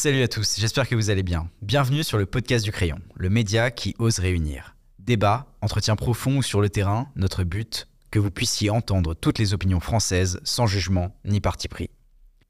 [0.00, 1.50] Salut à tous, j'espère que vous allez bien.
[1.60, 4.76] Bienvenue sur le podcast du crayon, le média qui ose réunir.
[5.00, 9.54] Débat, entretien profond ou sur le terrain, notre but, que vous puissiez entendre toutes les
[9.54, 11.90] opinions françaises sans jugement ni parti pris.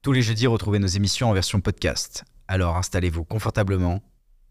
[0.03, 2.24] Tous les jeudis, retrouvez nos émissions en version podcast.
[2.48, 4.03] Alors installez-vous confortablement.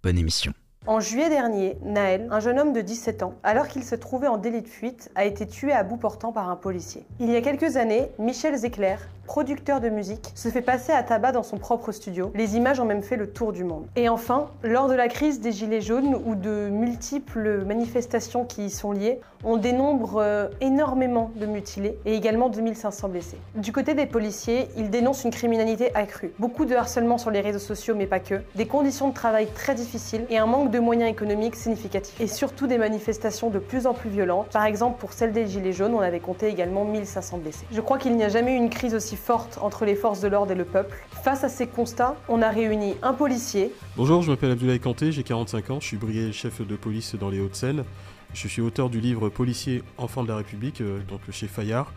[0.01, 0.53] Bonne émission.
[0.87, 4.37] En juillet dernier, Naël, un jeune homme de 17 ans, alors qu'il se trouvait en
[4.37, 7.05] délit de fuite, a été tué à bout portant par un policier.
[7.19, 8.95] Il y a quelques années, Michel Zecler,
[9.27, 12.31] producteur de musique, se fait passer à tabac dans son propre studio.
[12.33, 13.85] Les images ont même fait le tour du monde.
[13.97, 18.69] Et enfin, lors de la crise des Gilets jaunes ou de multiples manifestations qui y
[18.71, 23.37] sont liées, on dénombre euh, énormément de mutilés et également 2500 blessés.
[23.55, 26.31] Du côté des policiers, ils dénoncent une criminalité accrue.
[26.39, 28.41] Beaucoup de harcèlement sur les réseaux sociaux, mais pas que.
[28.55, 32.19] Des conditions de travail très difficiles et un manque de moyens économiques significatifs.
[32.21, 34.47] Et surtout des manifestations de plus en plus violentes.
[34.53, 37.65] Par exemple, pour celle des Gilets jaunes, on avait compté également 1500 blessés.
[37.71, 40.27] Je crois qu'il n'y a jamais eu une crise aussi forte entre les forces de
[40.27, 40.95] l'ordre et le peuple.
[41.23, 43.73] Face à ces constats, on a réuni un policier.
[43.97, 47.29] Bonjour, je m'appelle Abdoulaye Kanté, j'ai 45 ans, je suis brigadier chef de police dans
[47.29, 47.83] les Hauts-de-Seine.
[48.33, 51.91] Je suis auteur du livre Policier enfant de la République, euh, donc chez Fayard.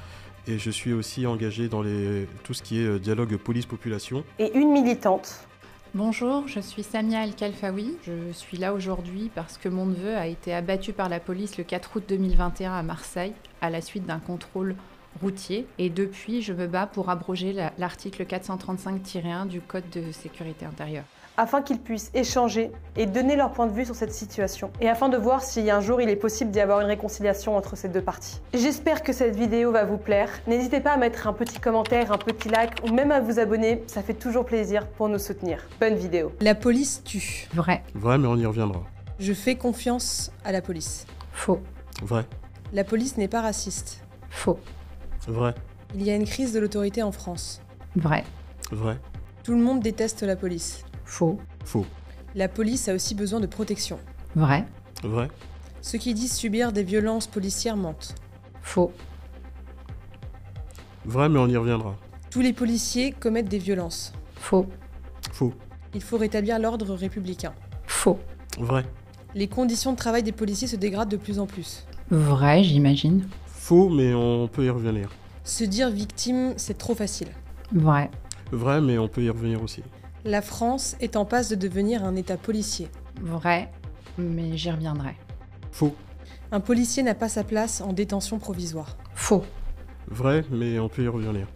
[0.48, 4.24] Et je suis aussi engagé dans les, tout ce qui est euh, dialogue police-population.
[4.38, 5.46] Et une militante.
[5.92, 7.96] Bonjour, je suis Samia El Kalfaoui.
[8.06, 11.64] Je suis là aujourd'hui parce que mon neveu a été abattu par la police le
[11.64, 14.76] 4 août 2021 à Marseille à la suite d'un contrôle
[15.20, 15.66] routier.
[15.78, 21.04] Et depuis, je me bats pour abroger l'article 435-1 du Code de sécurité intérieure
[21.40, 25.08] afin qu'ils puissent échanger et donner leur point de vue sur cette situation, et afin
[25.08, 28.02] de voir si un jour il est possible d'y avoir une réconciliation entre ces deux
[28.02, 28.40] parties.
[28.52, 30.28] J'espère que cette vidéo va vous plaire.
[30.46, 33.82] N'hésitez pas à mettre un petit commentaire, un petit like, ou même à vous abonner,
[33.86, 35.66] ça fait toujours plaisir pour nous soutenir.
[35.80, 36.32] Bonne vidéo.
[36.40, 37.48] La police tue.
[37.54, 37.82] Vrai.
[37.94, 38.82] Vrai, mais on y reviendra.
[39.18, 41.06] Je fais confiance à la police.
[41.32, 41.60] Faux.
[42.02, 42.26] Vrai.
[42.74, 44.04] La police n'est pas raciste.
[44.28, 44.58] Faux.
[45.28, 45.54] Vrai.
[45.94, 47.60] Il y a une crise de l'autorité en France.
[47.96, 48.24] Vrai.
[48.70, 48.98] Vrai.
[49.42, 50.84] Tout le monde déteste la police.
[51.04, 51.38] Faux.
[51.64, 51.86] Faux.
[52.34, 53.98] La police a aussi besoin de protection.
[54.36, 54.64] Vrai.
[55.02, 55.28] Vrai.
[55.80, 58.14] Ceux qui disent subir des violences policières mentent.
[58.62, 58.92] Faux.
[61.04, 61.96] Vrai, mais on y reviendra.
[62.30, 64.12] Tous les policiers commettent des violences.
[64.36, 64.66] Faux.
[65.32, 65.52] Faux.
[65.94, 67.52] Il faut rétablir l'ordre républicain.
[67.86, 68.20] Faux.
[68.58, 68.84] Vrai.
[69.34, 71.86] Les conditions de travail des policiers se dégradent de plus en plus.
[72.10, 73.26] Vrai, j'imagine.
[73.70, 75.08] Faux, mais on peut y revenir.
[75.44, 77.28] Se dire victime, c'est trop facile.
[77.70, 78.10] Vrai.
[78.50, 79.84] Vrai, mais on peut y revenir aussi.
[80.24, 82.88] La France est en passe de devenir un État policier.
[83.20, 83.70] Vrai,
[84.18, 85.14] mais j'y reviendrai.
[85.70, 85.94] Faux.
[86.50, 88.96] Un policier n'a pas sa place en détention provisoire.
[89.14, 89.44] Faux.
[90.08, 91.46] Vrai, mais on peut y revenir.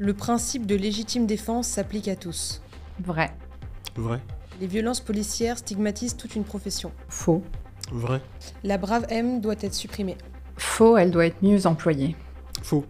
[0.00, 2.60] Le principe de légitime défense s'applique à tous.
[2.98, 3.30] Vrai.
[3.94, 4.18] Vrai.
[4.60, 6.90] Les violences policières stigmatisent toute une profession.
[7.08, 7.44] Faux.
[7.92, 8.20] Vrai.
[8.64, 10.16] La brave M doit être supprimée.
[10.56, 12.16] Faux, elle doit être mieux employée.
[12.62, 12.84] Faux.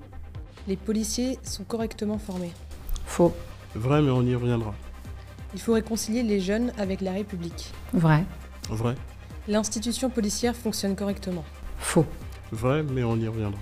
[0.68, 2.52] Les policiers sont correctement formés.
[3.06, 3.34] Faux.
[3.74, 4.74] Vrai, mais on y reviendra.
[5.54, 7.72] Il faut réconcilier les jeunes avec la République.
[7.92, 8.24] Vrai.
[8.68, 8.94] Vrai.
[9.48, 11.44] L'institution policière fonctionne correctement.
[11.78, 12.06] Faux.
[12.52, 13.58] Vrai, mais on y reviendra.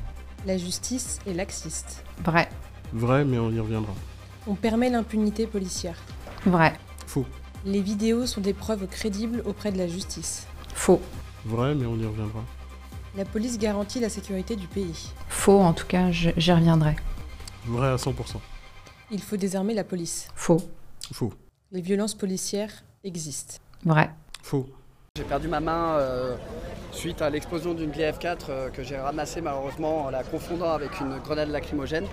[0.47, 2.05] La justice est laxiste.
[2.25, 2.49] Vrai.
[2.93, 3.95] Vrai, mais on y reviendra.
[4.47, 5.97] On permet l'impunité policière.
[6.45, 6.75] Vrai.
[7.07, 7.27] Faux.
[7.65, 10.47] Les vidéos sont des preuves crédibles auprès de la justice.
[10.75, 11.01] Faux.
[11.45, 12.45] Vrai, mais on y reviendra.
[13.17, 15.13] La police garantit la sécurité du pays.
[15.29, 16.95] Faux, en tout cas, j'y reviendrai.
[17.67, 18.13] Vrai à 100%.
[19.11, 20.29] Il faut désarmer la police.
[20.37, 20.61] Faux.
[21.13, 21.33] Faux.
[21.73, 22.71] Les violences policières
[23.03, 23.57] existent.
[23.85, 24.11] Vrai.
[24.43, 24.69] Faux.
[25.17, 26.37] J'ai perdu ma main euh,
[26.93, 31.19] suite à l'explosion d'une BF4 euh, que j'ai ramassée malheureusement en la confondant avec une
[31.19, 32.07] grenade lacrymogène.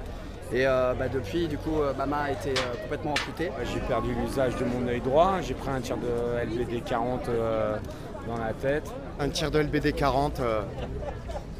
[0.52, 3.52] Et euh, bah, depuis, du coup, euh, ma main a été euh, complètement amputée.
[3.74, 7.78] J'ai perdu l'usage de mon œil droit, j'ai pris un tir de LBD 40 euh,
[8.28, 8.92] dans la tête.
[9.20, 10.62] Un tir de LBD 40 euh,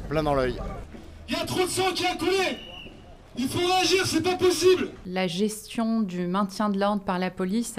[0.08, 0.60] plein dans l'œil.
[1.28, 2.58] Il y a trop de sang qui a coulé
[3.36, 7.76] Il faut réagir, c'est pas possible La gestion du maintien de l'ordre par la police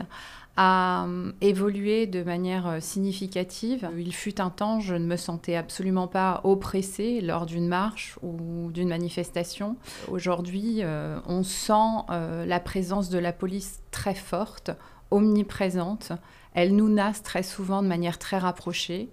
[0.58, 3.90] a euh, évolué de manière euh, significative.
[3.98, 8.70] Il fut un temps, je ne me sentais absolument pas oppressée lors d'une marche ou
[8.72, 9.78] d'une manifestation.
[10.10, 14.72] Aujourd'hui, euh, on sent euh, la présence de la police très forte,
[15.12, 16.12] omniprésente.
[16.54, 19.10] Elle nous nasse très souvent de manière très rapprochée.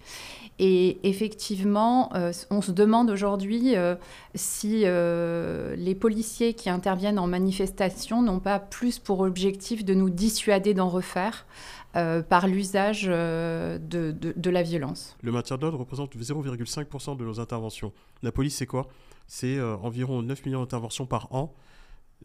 [0.59, 3.95] Et effectivement, euh, on se demande aujourd'hui euh,
[4.35, 10.09] si euh, les policiers qui interviennent en manifestation n'ont pas plus pour objectif de nous
[10.09, 11.47] dissuader d'en refaire
[12.29, 15.17] par l'usage de, la violence.
[15.23, 17.91] Le maintien d'ordre représente 0,5% de nos interventions.
[18.23, 18.89] La police, c'est quoi?
[19.27, 21.55] C'est environ 9 millions d'interventions par an,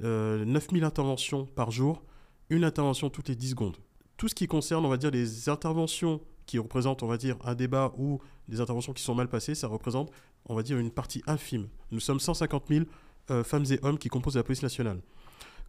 [0.04, 2.02] euh, 9000 interventions par jour,
[2.50, 3.78] une intervention toutes les 10 secondes.
[4.22, 7.56] Tout ce qui concerne, on va dire, les interventions qui représentent, on va dire, un
[7.56, 10.12] débat ou des interventions qui sont mal passées, ça représente,
[10.46, 11.70] on va dire, une partie infime.
[11.90, 12.86] Nous sommes 150 000
[13.32, 15.02] euh, femmes et hommes qui composent la police nationale.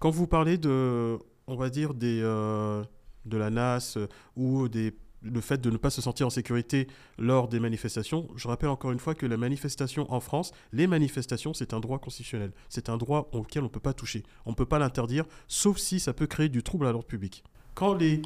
[0.00, 2.84] Quand vous parlez de, on va dire, euh,
[3.24, 4.06] de la NAS euh,
[4.36, 8.28] ou des le fait de ne pas se sentir en sécurité lors des manifestations.
[8.36, 12.00] Je rappelle encore une fois que la manifestation en France, les manifestations, c'est un droit
[12.00, 12.52] constitutionnel.
[12.68, 14.24] C'est un droit auquel on ne peut pas toucher.
[14.44, 17.44] On ne peut pas l'interdire, sauf si ça peut créer du trouble à l'ordre public.
[17.74, 18.22] Quand les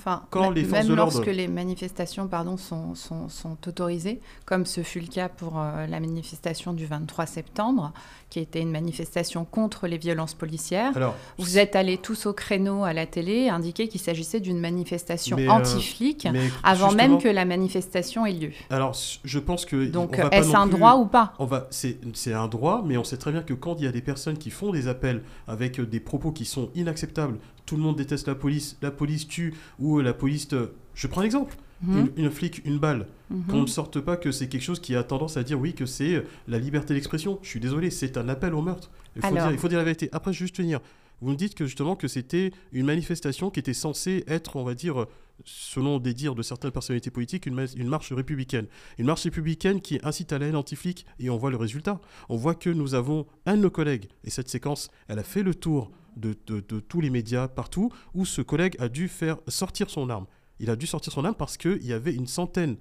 [0.00, 3.56] Enfin, Quand m- les forces même de l'ordre- lorsque les manifestations pardon, sont, sont, sont
[3.66, 7.92] autorisées, comme ce fut le cas pour euh, la manifestation du 23 septembre,
[8.30, 12.84] qui était une manifestation contre les violences policières, Alors, vous êtes allés tous au créneau
[12.84, 16.28] à la télé indiquer qu'il s'agissait d'une manifestation euh, anti-flic
[16.62, 18.50] avant même que la manifestation ait lieu.
[18.70, 18.94] Alors,
[19.24, 19.86] je pense que.
[19.86, 21.32] Donc, pas est-ce un plus- droit ou pas?
[21.38, 21.98] on va, c'est,
[22.34, 24.50] un droit, mais on sait très bien que quand il y a des personnes qui
[24.50, 28.34] font des appels avec euh, des propos qui sont inacceptables, tout le monde déteste la
[28.34, 30.48] police, la police tue, ou euh, la police.
[30.48, 31.56] te- Je prends l'exemple.
[31.82, 31.98] Mhm.
[32.16, 33.06] Une, une flic, une balle.
[33.30, 33.44] Mhm.
[33.46, 35.86] Qu'on ne sorte pas que c'est quelque chose qui a tendance à dire oui, que
[35.86, 37.38] c'est euh, la liberté d'expression.
[37.42, 38.90] Je suis désolé, c'est un appel au meurtre.
[39.16, 40.08] Il faut, Alors- dire, il faut dire la vérité.
[40.12, 40.80] Après, juste tenir.
[41.20, 44.74] Vous me dites que justement que c'était une manifestation qui était censée être, on va
[44.74, 45.06] dire, euh,
[45.44, 48.66] selon des dires de certaines personnalités politiques, une, ma- une marche républicaine.
[48.98, 52.00] Une marche républicaine qui incite à la haine anti-flic et on voit le résultat.
[52.28, 55.42] On voit que nous avons un de nos collègues, et cette séquence, elle a fait
[55.42, 59.38] le tour de, de- de tous les médias partout, où ce collègue a dû faire
[59.48, 60.26] sortir son arme.
[60.60, 62.76] Il a dû sortir son arme parce qu'il y avait une centaine,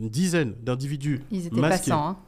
[0.00, 1.90] une dizaine d'individus Ils étaient masqués.
[1.90, 2.08] passants.
[2.08, 2.18] hein.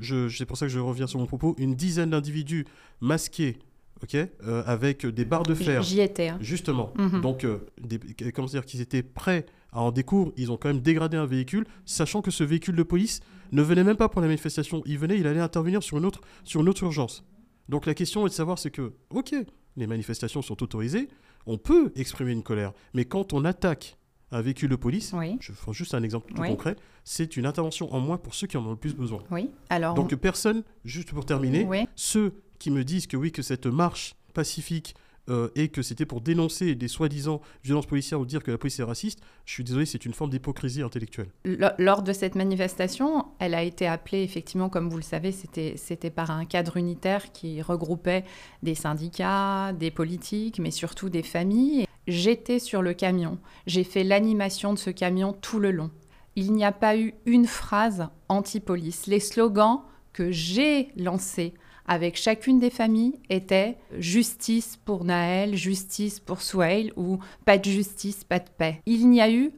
[0.00, 1.54] Je, c'est pour ça que je reviens sur mon propos.
[1.58, 2.64] Une dizaine d'individus
[3.00, 3.58] masqués,
[4.02, 5.82] ok, euh, avec des barres de fer.
[5.82, 6.28] J'y étais.
[6.28, 6.38] hein.
[6.40, 6.92] Justement.
[6.96, 7.20] Mhm.
[7.20, 8.00] Donc, euh, des-
[8.32, 10.32] comment dire qu'ils étaient prêts à en découvrir.
[10.36, 13.20] Ils ont quand même dégradé un véhicule, sachant que ce véhicule de police
[13.52, 14.82] ne venait même pas pour la manifestation.
[14.86, 17.24] Il venait, il allait intervenir sur une autre, sur une autre urgence.
[17.68, 19.34] Donc la question est de savoir, c'est que, ok,
[19.76, 21.08] les manifestations sont autorisées,
[21.46, 23.96] on peut exprimer une colère, mais quand on attaque
[24.32, 25.36] un véhicule de police, Oui.
[25.40, 26.48] je prends juste un exemple tout Oui.
[26.48, 29.22] concret, c'est une intervention en moins pour ceux qui en ont le plus besoin.
[29.30, 29.50] Oui.
[29.70, 31.86] Alors, Donc personne, juste pour terminer, oui.
[31.94, 34.94] ceux qui me disent que oui, que cette marche pacifique
[35.28, 38.78] euh, et que c'était pour dénoncer des soi-disant violences policières ou dire que la police
[38.80, 41.28] est raciste, je suis désolé, c'est une forme d'hypocrisie intellectuelle.
[41.44, 46.10] Lo- Lors de cette manifestation, elle a été appelée, effectivement, comme vous le savez, c'était
[46.10, 48.24] par un cadre unitaire qui regroupait
[48.62, 51.86] des syndicats, des politiques, mais surtout des familles.
[52.08, 53.38] J'étais sur le camion.
[53.66, 55.90] J'ai fait l'animation de ce camion tout le long.
[56.34, 59.06] Il n'y a pas eu une phrase anti-police.
[59.06, 59.82] Les slogans
[60.12, 61.54] que j'ai lancés
[61.86, 68.24] avec chacune des familles étaient justice pour Naël, justice pour Souheil ou pas de justice,
[68.24, 68.80] pas de paix.
[68.86, 69.52] Il n'y a eu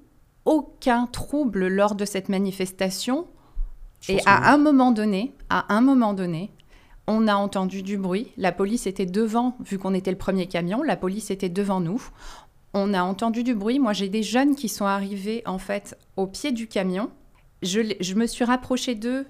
[0.44, 3.26] aucun trouble lors de cette manifestation.
[4.00, 6.50] Je Et à un moment donné, à un moment donné,
[7.06, 8.32] on a entendu du bruit.
[8.36, 12.02] La police était devant, vu qu'on était le premier camion, la police était devant nous.
[12.72, 13.78] On a entendu du bruit.
[13.78, 17.10] Moi, j'ai des jeunes qui sont arrivés, en fait, au pied du camion.
[17.62, 19.26] Je, je me suis rapprochée d'eux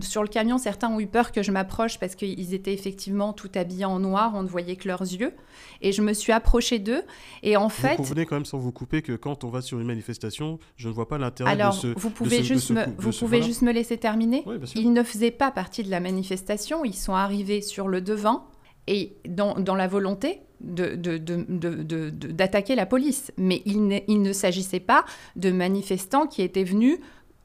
[0.00, 0.58] sur le camion.
[0.58, 4.32] Certains ont eu peur que je m'approche parce qu'ils étaient effectivement tout habillés en noir.
[4.34, 5.32] On ne voyait que leurs yeux.
[5.80, 7.02] Et je me suis approchée d'eux.
[7.42, 9.78] Et en vous fait, convenez quand même sans vous couper que quand on va sur
[9.80, 11.86] une manifestation, je ne vois pas l'intérêt Alors, de ce...
[11.98, 13.44] vous de pouvez, ce- juste, ce me, vous pouvez voilà.
[13.46, 14.56] juste me laisser terminer Oui.
[14.74, 18.46] Ils ne faisaient pas partie de la manifestation, ils sont arrivés sur le devant
[18.86, 23.32] et dans, dans la volonté de- de- de- de- de- de- d'attaquer la police.
[23.36, 25.04] Mais il ne, il ne s'agissait pas
[25.36, 26.98] de manifestants qui étaient venus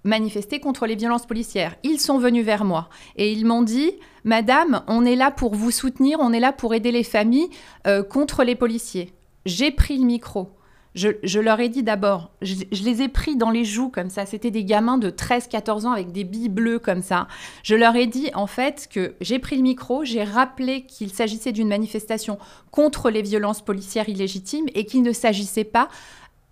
[0.04, 1.76] manifester contre les violences policières.
[1.84, 3.92] Ils sont venus vers moi et ils m'ont dit,
[4.24, 7.50] Madame, on est là pour vous soutenir, on est là pour aider les familles
[7.88, 9.14] euh, contre les policiers.
[9.46, 10.50] J'ai pris le micro.
[10.96, 14.26] Je, leur ai dit d'abord, je, je les ai pris dans les joues comme ça.
[14.26, 17.28] C'était des gamins de 13-14 ans avec des billes bleues comme ça.
[17.64, 21.52] Je leur ai dit en fait que j'ai pris le micro, j'ai rappelé qu'il s'agissait
[21.52, 22.38] d'une manifestation
[22.72, 25.90] contre les violences policières illégitimes et qu'il ne s'agissait pas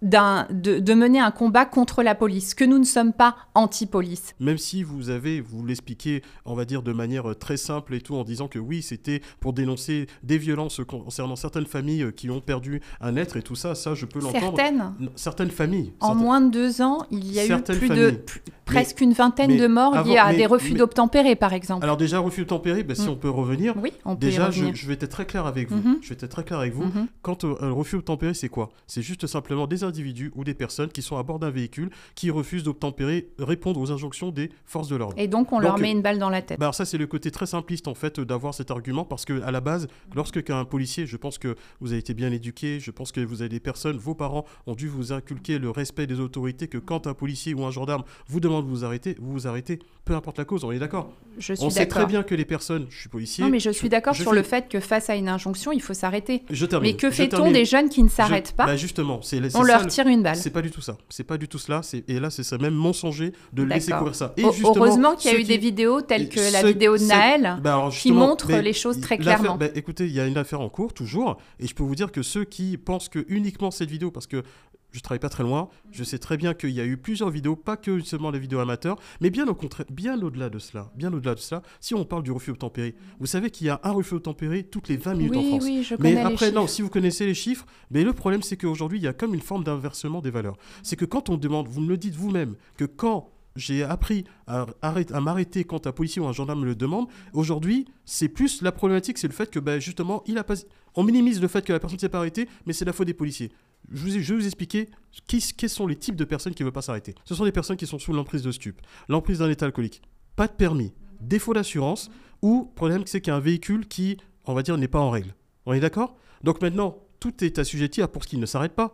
[0.02, 4.34] de, de mener un combat contre la police, que nous ne sommes pas anti-police.
[4.40, 8.02] Même si vous avez, vous l'expliquez, on va dire de manière euh, très simple et
[8.02, 12.30] tout, en disant que oui, c'était pour dénoncer des violences concernant certaines familles euh, qui
[12.30, 14.40] ont perdu un être et tout ça, ça je peux l'entendre.
[14.56, 15.94] Certaines, Certaines familles.
[16.00, 18.20] en certaines- moins de deux ans, il y a eu plus de
[18.66, 21.84] presque une vingtaine mais de morts avant- liés à mais- des refus d'obtempérer, par exemple.
[21.84, 23.12] Alors déjà, refus tempéré, ben, si Mm.
[23.12, 24.76] on peut revenir, oui, on peut Déjà, je, revenir.
[24.76, 25.78] je vais être très clair avec vous.
[25.78, 25.98] Mhm.
[26.02, 26.84] Je vais être très clair avec vous.
[26.84, 27.08] Mhm.
[27.22, 28.70] Quant au euh, refus d'obtempérer, c'est quoi?
[28.86, 32.30] C'est juste simplement des individus ou des personnes qui sont à bord d'un véhicule qui
[32.30, 35.16] refusent d'obtempérer, répondre aux injonctions des forces de l'ordre.
[35.18, 36.60] Et donc, on leur met une balle dans la tête.
[36.60, 39.42] Bah alors ça c'est le côté très simpliste en fait d'avoir cet argument parce que
[39.42, 42.92] à la base lorsque qu'un policier je pense que vous avez été bien éduqué je
[42.92, 46.20] pense que vous avez des personnes vos parents ont dû vous inculquer le respect des
[46.20, 49.48] autorités que quand un policier ou un gendarme vous demande de vous arrêter, vous vous
[49.48, 52.36] arrêtez, peu importe la cause, on est d'accord Je suis On sait très bien que
[52.36, 53.44] les personnes, je suis policier.
[53.44, 55.82] Non, mais je suis d'accord sur fais- le fait que face à une injonction, il
[55.82, 56.44] faut s'arrêter.
[56.50, 56.92] Je termine.
[56.92, 59.77] Mais que fait-on des jeunes qui ne Je- s'arrêtent pas bah justement, c'est On ça
[59.78, 60.36] leur le- tire une balle.
[60.36, 60.98] C'est pas du tout ça.
[61.10, 61.82] C'est pas du tout cela.
[62.08, 64.34] Et là, c'est ça même mensonger de laisser courir ça.
[64.38, 67.90] Et Heureusement qu'il y a eu des vidéos telles que la vidéo de Naël bah
[67.92, 69.56] qui montrent mais les choses très clairement.
[69.58, 72.12] bah, écoutez, il y a une affaire en cours toujours, et je peux vous dire
[72.12, 74.44] que ceux qui pensent que uniquement cette vidéo, parce que
[74.92, 77.56] je travaille pas très loin, je sais très bien qu'il y a eu plusieurs vidéos,
[77.56, 81.14] pas que seulement les vidéos amateurs, mais bien au contraire, bien au-delà de cela, bien
[81.14, 81.62] au-delà de cela.
[81.80, 84.88] Si on parle du refus obtempéré, vous savez qu'il y a un refus obtempéré toutes
[84.90, 85.64] les 20 minutes en Oui, France.
[85.66, 88.58] oui, je mais les après, non, si vous connaissez les chiffres, mais le problème c'est
[88.58, 90.58] qu'aujourd'hui, il y a comme une forme d'inversement des valeurs.
[90.84, 94.68] C'est que quand on demande, vous me le dites vous-même, que quand j'ai appris à,
[94.84, 98.72] à m'arrêter quand un policier ou un gendarme me le demande, aujourd'hui, c'est plus la
[98.72, 100.54] problématique, c'est le fait que ben, justement, il a pas...
[100.96, 103.08] on minimise le fait que la personne ne s'est pas arrêtée, mais c'est la faute
[103.08, 103.52] des policiers.
[103.92, 104.90] Je, vous ai- je vais vous expliquer
[105.28, 107.16] qui, quels sont les types de personnes qui ne veulent pas s'arrêter.
[107.26, 110.02] Ce sont des personnes qui sont sous l'emprise de stupes, l'emprise d'un état alcoolique,
[110.36, 112.10] pas de permis, défaut d'assurance,
[112.42, 115.10] ou problème c'est qu'il y a un véhicule qui, on va dire, n'est pas en
[115.10, 115.34] règle.
[115.66, 116.16] On est d'accord?
[116.44, 118.94] Donc maintenant, tout est assujetti à pour ce qu'ils ne s'arrêtent pas.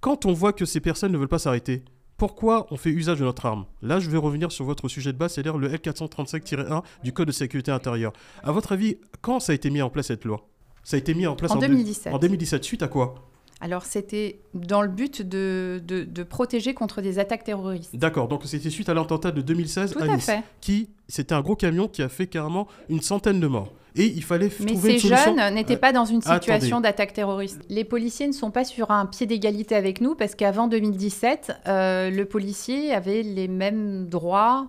[0.00, 1.84] Quand on voit que ces personnes ne veulent pas s'arrêter,
[2.16, 3.66] pourquoi on fait usage de notre arme?
[3.82, 7.32] Là, je vais revenir sur votre sujet de base, c'est-à-dire le L435-1 du Code de
[7.32, 8.12] sécurité intérieure.
[8.42, 10.48] À votre avis, quand ça a été mis en place cette loi?
[10.82, 12.14] Ça a été mis en place En deux- 2017.
[12.14, 13.14] En 2017, suite à quoi?
[13.60, 17.96] Alors, c'était dans le but de, de, de protéger contre des attaques terroristes.
[17.96, 20.42] D'accord, donc c'était suite à l'attentat de 2016 Tout à à Nice, fait.
[20.60, 23.72] qui c'était un gros camion qui a fait carrément une centaine de morts.
[23.98, 25.36] Et il fallait Mais trouver ces une solution.
[25.38, 26.40] jeunes n'étaient pas dans une attendez.
[26.40, 27.60] situation d'attaque terroriste.
[27.70, 32.10] Les policiers ne sont pas sur un pied d'égalité avec nous parce qu'avant 2017, euh,
[32.10, 34.68] le policier avait les mêmes droits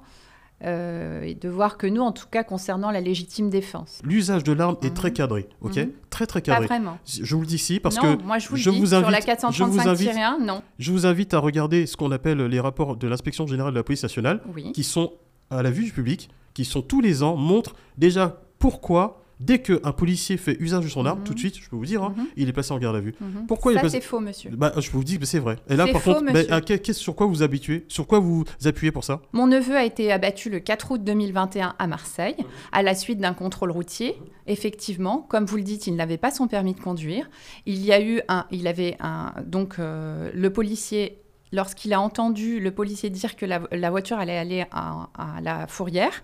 [0.64, 4.00] euh, et devoirs que nous, en tout cas concernant la légitime défense.
[4.04, 5.92] L'usage de l'arme est très cadré, ok Mhm.
[6.10, 6.66] Très très Pas cadré.
[6.66, 6.98] vraiment.
[7.08, 8.88] Je vous le dis ici parce non, que moi je vous le je dis, vous
[8.88, 10.64] sur la invite- je vous invite- 435-1, non.
[10.80, 13.84] Je vous invite à regarder ce qu'on appelle les rapports de l'inspection générale de la
[13.84, 14.72] police nationale, Oui.
[14.72, 15.14] qui sont
[15.52, 19.92] à la vue du public, qui sont tous les ans, montrent déjà pourquoi, dès qu'un
[19.92, 21.26] policier fait usage de son arme, Mhm.
[21.26, 22.26] tout de suite, je peux vous dire, hein, Mhm.
[22.38, 23.14] il est placé en garde à vue.
[23.22, 23.46] Mhm.
[23.48, 24.50] Pourquoi il est Ça, placé c'est faux, monsieur.
[24.52, 25.58] bah, Je vous dis que c'est vrai.
[25.70, 28.46] Et là, par faux, contre, à quel- qu'est-ce- sur quoi vous habituez Sur quoi vous
[28.66, 32.36] appuyez pour ça Mon neveu a été abattu le 4 août 2021 à Marseille,
[32.72, 34.16] à la suite d'un contrôle routier.
[34.48, 37.30] Effectivement, comme vous le dites, il n'avait pas son permis de conduire.
[37.66, 42.60] Il y a eu un, il avait un, donc euh, le policier, lorsqu'il a entendu
[42.60, 46.24] le policier dire que la, la voiture allait aller à, à la fourrière,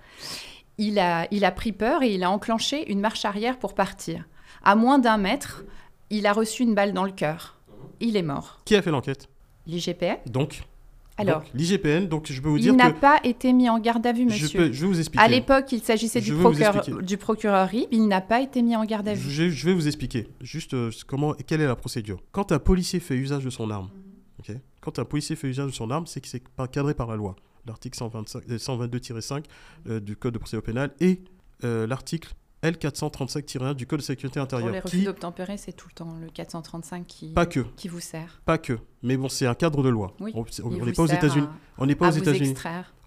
[0.77, 4.25] il a, il a pris peur et il a enclenché une marche arrière pour partir.
[4.63, 5.63] À moins d'un mètre,
[6.09, 7.57] il a reçu une balle dans le cœur.
[7.99, 8.59] Il est mort.
[8.65, 9.27] Qui a fait l'enquête?
[9.65, 10.63] L'IGPN Donc,
[11.17, 14.05] Alors, l'IGPN, donc je peux vous dire il n'a que pas été mis en garde
[14.05, 14.59] à vue, je, monsieur.
[14.59, 15.23] peux, je vais vous expliquer.
[15.23, 17.87] À l'époque, il s'agissait du, procureur, du procureur Rib.
[17.91, 19.29] Il n'a pas été mis en garde à vue.
[19.29, 22.19] Je, je vais vous expliquer juste euh, comment, quelle est la procédure.
[22.31, 23.89] Quand un policier fait usage de son arme,
[24.39, 24.55] ok?
[24.81, 27.35] Quand un policier fait usage de son arme, c'est que c'est cadré par la loi.
[27.65, 29.43] L'article 125 euh, 122-5
[29.87, 31.21] euh, du Code de procédure pénale et
[31.63, 34.71] euh, l'article L435-1 du Code de sécurité Pour intérieure.
[34.71, 37.59] les refus qui, d'obtempérer, c'est tout le temps le 435 qui, Pas que.
[37.75, 38.41] qui vous sert.
[38.45, 40.13] pas que, mais bon, c'est un cadre de loi.
[40.21, 41.47] Oui, on n'est pas aux États-Unis.
[41.77, 42.53] On n'est pas à aux États-unis.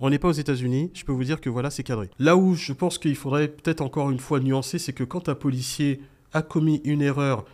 [0.00, 2.10] On n'est pas aux États-Unis, je peux vous dire que voilà, c'est cadré.
[2.18, 5.34] Là où je pense qu'il faudrait peut-être encore une fois nuancer, c'est que quand un
[5.34, 6.02] policier
[6.34, 7.46] a commis une erreur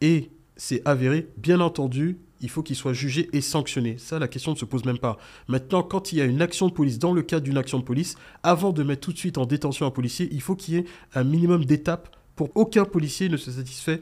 [0.00, 3.96] et c'est avéré, bien entendu, il faut qu'il soit jugé et sanctionné.
[3.98, 5.18] Ça, la question ne se pose même pas.
[5.48, 7.84] Maintenant, quand il y a une action de police, dans le cadre d'une action de
[7.84, 10.76] police, avant de mettre tout de suite en détention un policier, il faut qu'il y
[10.78, 14.00] ait un minimum d'étapes pour aucun policier ne se satisfait,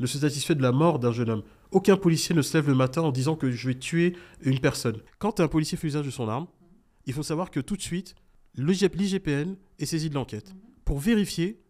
[0.00, 1.42] ne se satisfait de la mort d'un jeune homme.
[1.70, 4.98] Aucun policier ne se lève le matin en disant que je vais tuer une personne.
[5.18, 6.46] Quand un policier fait usage de son arme,
[7.06, 8.14] il faut savoir que tout de suite,
[8.56, 10.54] l'IG- l'IGPN est saisi de l'enquête
[10.84, 11.60] pour vérifier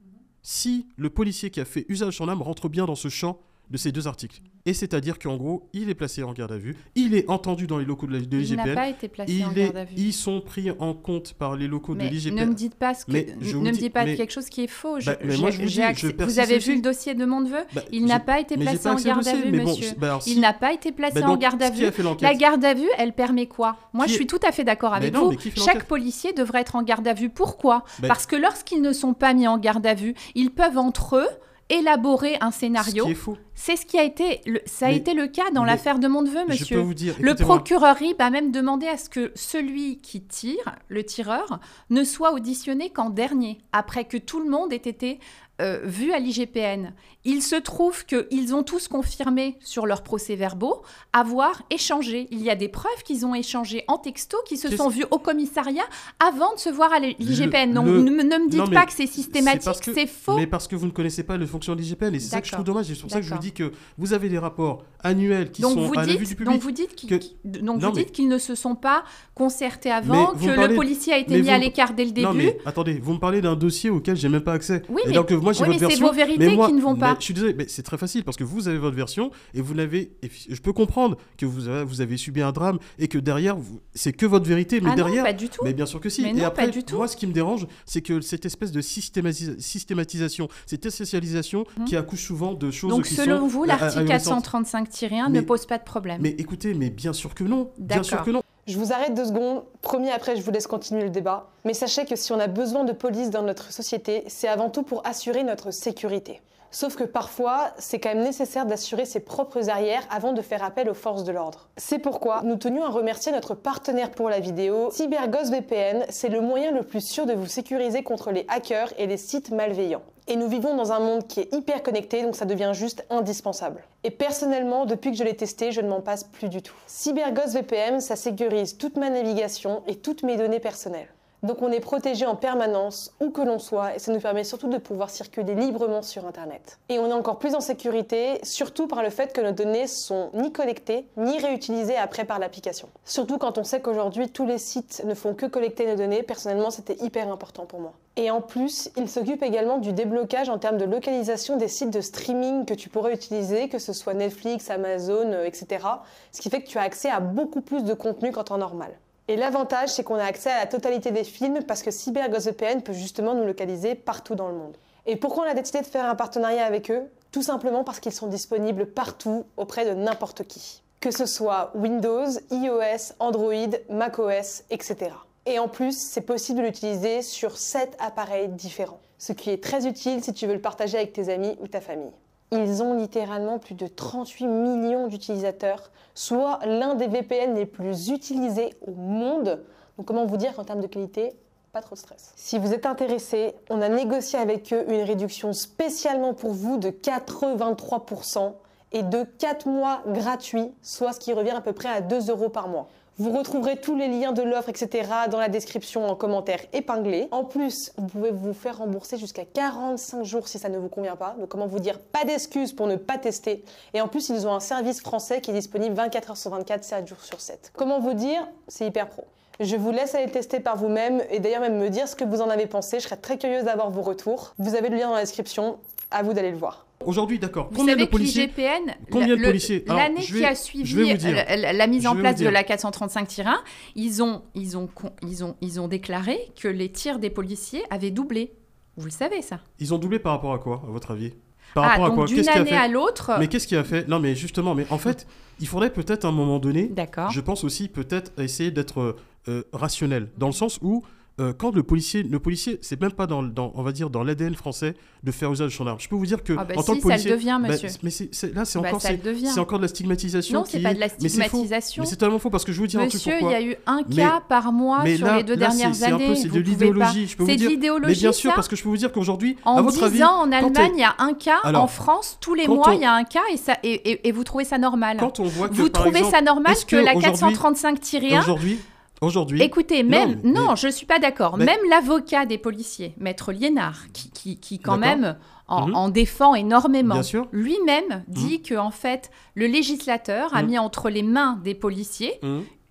[0.43, 3.41] si le policier qui a fait usage de son arme rentre bien dans ce champ
[3.71, 4.41] de ces deux articles.
[4.67, 7.79] Et c'est-à-dire qu'en gros, il est placé en garde à vue, il est entendu dans
[7.79, 9.77] les locaux de la- de Il n'a l'IGPN, pas été placé il en est- garde
[9.79, 9.95] à vue.
[9.97, 12.35] ils sont pris en compte par les locaux Mais de l'IGPN.
[12.41, 14.17] ne me dites pas ce que, Mais je vous ne me dis- dites pas mais-
[14.17, 15.01] quelque chose qui est faux.
[15.01, 17.25] Je- Bah, mais moi, je vous dis, accès- je vous avez vu le dossier de
[17.25, 19.93] mon neveu Bah, Il n'a pas été placé pas en garde à vue, bon, monsieur.
[19.97, 21.85] bah alors, Il n'a pas été placé en garde à vue.
[22.21, 23.77] La garde à vue, elle permet quoi?
[23.95, 25.39] Moi, Qui je suis tout à fait d'accord avec non, vous.
[25.57, 27.31] Chaque policier devrait être en garde à vue.
[27.31, 27.85] Pourquoi?
[28.01, 31.17] Ben- Parce que lorsqu'ils ne sont pas mis en garde à vue, ils peuvent entre
[31.17, 31.29] eux
[31.69, 33.07] élaborer un scénario.
[33.55, 36.09] C'est ce qui a été, le- ça a Mais- été le cas dans l'affaire de
[36.09, 36.77] mon neveu, Je monsieur.
[36.77, 40.77] peux vous dire, Le procureur RIB a même demandé à ce que celui qui tire,
[40.89, 41.61] le tireur,
[41.91, 45.19] ne soit auditionné qu'en dernier, après que tout le monde ait été
[45.61, 46.93] euh, vu à l'IGPN,
[47.31, 50.83] il se trouve qu'ils ont tous confirmé sur leurs procès-verbaux
[51.13, 52.27] avoir échangé.
[52.31, 55.19] Il y a des preuves qu'ils ont échangé en texto, qui se sont vus au
[55.19, 55.83] commissariat
[56.21, 57.73] avant de se voir à l'IGPN.
[57.75, 60.37] Donc le- ne, me- ne me dites Non, pas que c'est systématique, que- c'est faux.
[60.37, 62.47] Mais parce que vous ne connaissez pas le fonction de l'IGPN et c'est ça que
[62.47, 62.91] je trouve dommage.
[62.91, 65.63] Et c'est pour ça que je vous dis que vous avez des rapports annuels qui
[65.63, 66.63] donc sont à la vue dites, du donc public.
[66.63, 69.05] vous dites qu'ils que- qu'ils- donc vous mais- dites qu'ils ne se sont pas
[69.35, 72.11] concertés avant, que parlez- le policier a été mais mis vous à l'écart dès le
[72.13, 72.27] début.
[72.27, 74.83] Non mais attendez, vous me parlez d'un dossier auquel j'ai même pas accès.
[74.89, 77.18] Oui, et mais- donc moi j'ai oui, mais c'est vos vérités qui ne vont pas.
[77.19, 79.75] Je suis désolé, mais c'est très facile parce que vous avez votre version et vous
[79.75, 80.13] n'avez.
[80.23, 83.57] et Je peux comprendre que vous avez, vous avez subi un drame et que derrière
[83.57, 85.25] vous- c'est que votre vérité, mais ah derrière.
[85.25, 85.61] non, pas du tout.
[85.65, 86.23] Mais bien sûr que si.
[86.23, 86.97] Mais et non, après, pas du tout.
[86.97, 91.85] moi, ce qui me dérange, c'est que cette espèce de systématisa- systématisation, cette essentialisation Mhm.
[91.87, 94.45] qui accouche souvent de choses Donc qui selon sont vous, euh, l'article ahurissantes.
[94.45, 96.21] 435-1 Mais- ne pose pas de problème.
[96.23, 97.71] Mais écoutez, mais bien sûr que non.
[97.79, 98.27] Bien sûr D'accord.
[98.27, 98.43] que non.
[98.67, 99.63] Je vous arrête deux secondes.
[99.81, 101.51] Promis, après, je vous laisse continuer le débat.
[101.65, 104.83] Mais sachez que si on a besoin de police dans notre société, c'est avant tout
[104.83, 106.41] pour assurer notre sécurité.
[106.71, 110.91] Sauf que parfois, c'est quand même nécessaire d'assurer ses propres arrières avant de faire appel
[110.91, 111.69] aux forces de l'ordre.
[111.77, 114.91] C'est pourquoi nous tenions à remercier notre partenaire pour la vidéo.
[114.91, 119.07] CyberGhost VPN, c'est le moyen le plus sûr de vous sécuriser contre les hackers et
[119.07, 120.03] les sites malveillants.
[120.27, 123.83] Et nous vivons dans un monde qui est hyper connecté, donc ça devient juste indispensable.
[124.05, 126.77] Et personnellement, depuis que je l'ai testé, je ne m'en passe plus du tout.
[126.87, 131.09] CyberGhost VPN, ça sécurise toute ma navigation et toutes mes données personnelles.
[131.45, 134.69] Donc on est protégé en permanence, où que l'on soit, et ça nous permet surtout
[134.69, 136.79] de pouvoir circuler librement sur Internet.
[136.89, 140.31] Et on est encore plus en sécurité, surtout par le fait que nos données sont
[140.35, 142.89] ni collectées, ni réutilisées après par l'application.
[143.05, 146.71] Surtout quand on sait qu'aujourd'hui tous les sites ne font que collecter nos données, personnellement
[146.71, 147.93] c'était hyper important pour moi.
[148.17, 152.01] Et en plus, il s'occupe également du déblocage en termes de localisation des sites de
[152.01, 155.87] streaming que tu pourrais utiliser, que ce soit Netflix, Amazon, euh, etc.
[156.33, 158.91] Ce qui fait que tu as accès à beaucoup plus de contenu qu'en temps normal.
[159.29, 162.95] Et l'avantage, c'est qu'on a accès à la totalité des films parce que CyberGhostVPN peut
[162.95, 164.79] justement nous localiser partout dans le monde.
[165.05, 167.03] Et pourquoi on a décidé de faire un partenariat avec eux?
[167.31, 170.83] Tout simplement parce qu'ils sont disponibles partout auprès de n'importe qui.
[171.01, 175.11] Que ce soit Windows, iOS, Android, macOS, etc.
[175.45, 179.01] Et en plus, c'est possible de l'utiliser sur 7 appareils différents.
[179.19, 181.81] Ce qui est très utile si tu veux le partager avec tes amis ou ta
[181.81, 182.13] famille.
[182.51, 188.75] Ils ont littéralement plus de 38 millions d'utilisateurs, soit l'un des VPN les plus utilisés
[188.87, 189.63] au monde.
[189.97, 191.35] Donc comment vous dire qu'en termes de qualité,
[191.73, 192.33] pas trop de stress.
[192.37, 196.89] Si vous êtes intéressé, on a négocié avec eux une réduction spécialement pour vous de
[196.89, 198.55] 83%
[198.93, 202.49] et de 4 mois gratuits, soit ce qui revient à peu près à 2 euros
[202.49, 202.89] par mois.
[203.21, 205.11] Vous retrouverez tous les liens de l'offre, etc.
[205.29, 207.27] dans la description en commentaire épinglé.
[207.33, 211.17] En plus, vous pouvez vous faire rembourser jusqu'à 45 jours si ça ne vous convient
[211.17, 211.35] pas.
[211.41, 213.65] Donc comment vous dire, pas d'excuses pour ne pas tester.
[213.93, 216.85] Et en plus, ils ont un service français qui est disponible 24 heures sur 24,
[216.85, 217.73] 7 jours sur 7.
[217.75, 219.25] Comment vous dire, c'est hyper pro.
[219.59, 222.23] Je vous laisse aller le tester par vous-même et d'ailleurs même me dire ce que
[222.23, 223.01] vous en avez pensé.
[223.01, 224.55] Je serais très curieuse d'avoir vos retours.
[224.59, 225.79] Vous avez le lien dans la description.
[226.13, 226.88] À vous d'aller le voir.
[227.05, 227.71] Aujourd'hui, d'accord.
[227.75, 232.17] Combien savez de policiers l'IGPN, Combien de policiers l'année qui a suivi la, mise en
[232.17, 233.55] place de la 435-1,
[233.95, 234.89] ils ont, ils, ont,
[235.23, 238.53] ils, ont, ils ont déclaré que les tirs des policiers avaient doublé.
[238.97, 241.33] Vous le savez ça Ils ont doublé par rapport à quoi, à votre avis?
[241.75, 242.25] Par Ah, rapport à quoi?
[242.27, 243.31] d'une Qu'est-ce qui a année fait à l'autre.
[243.39, 244.09] Mais qu'est-ce qui a fait?
[244.09, 245.27] Non, mais justement, mais en fait,
[245.61, 247.31] il faudrait peut-être à un moment donné, D'accord.
[247.31, 249.17] je pense aussi peut-être essayer d'être
[249.49, 251.05] euh, rationnel, dans le sens où
[251.41, 254.23] euh, quand le policier, le policier, c'est même pas dans, dans- on va dire dans
[254.25, 255.99] l'ADN français de faire usage de son arme.
[256.01, 257.69] Je peux vous dire que Ah bah en tant que ça le policier, devient, bah,
[257.69, 257.89] monsieur.
[258.03, 258.11] mais
[258.55, 260.59] là, c'est Bah, encore, c'est, encore de la stigmatisation.
[260.61, 262.03] Non, c'est pas de la stigmatisation.
[262.03, 263.63] Mais c'est tellement faux parce que je vous dire un truc Monsieur, il y a
[263.63, 266.37] eu un Mais- cas par mois sur là- les deux là, dernières années.
[266.37, 267.71] c'est de l'idéologie, je peux vous C'est de dire.
[267.71, 270.05] l'idéologie, Mais bien sûr, parce que je peux vous dire qu'aujourd'hui, En à votre 10
[270.05, 271.59] avis, ans, en Allemagne, il y a un cas.
[271.75, 273.43] En France, tous les mois, il y a un cas
[273.83, 275.17] et, vous trouvez ça normal.
[275.19, 278.77] quand on voit que vous trouvez ça normal que, la aujourd'hui- 435-1
[279.21, 281.57] Aujourd'hui, Écoutez, même, non, je suis pas d'accord.
[281.59, 285.95] Mais- Même l'avocat des policiers, Maître Liénard, qui, qui, qui quand même en, Mhm.
[285.97, 287.43] en défend énormément, sûr.
[287.53, 287.61] Mhm.
[287.61, 290.69] lui-même dit que en fait, le législateur a Mhm.
[290.69, 292.41] mis entre les mains des policiers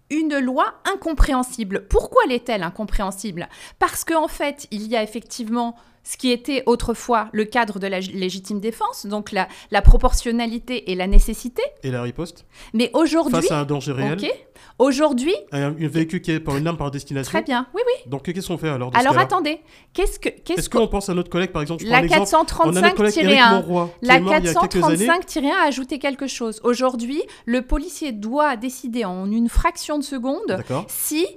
[0.10, 1.86] une loi incompréhensible.
[1.90, 3.50] Pourquoi l'est-elle incompréhensible?
[3.80, 5.76] Parce qu'en fait, il y a effectivement
[6.08, 10.96] ce qui était autrefois le cadre de la légitime défense, donc la, la proportionnalité et
[10.96, 11.62] la nécessité.
[11.84, 14.32] et la riposte Mais aujourd'hui, face à un danger réel, ok,
[14.80, 17.30] aujourd'hui, un, un véhicule qui est par une arme par destination.
[17.30, 18.10] très bien, oui, oui.
[18.10, 19.60] Donc qu'est-ce qu'on fait alors Alors attendez,
[19.94, 22.54] qu'est-ce que, qu'est-ce Est-ce qu'on pense à notre collègue par exemple je la un exemple,
[22.64, 24.84] on a notre collègue Éric 435-1 Monroy, qui La est mort il y a quelques
[24.86, 25.08] années.
[25.08, 26.62] 435-1 a ajouté quelque chose.
[26.64, 31.28] Aujourd'hui, le policier doit décider en une fraction de seconde si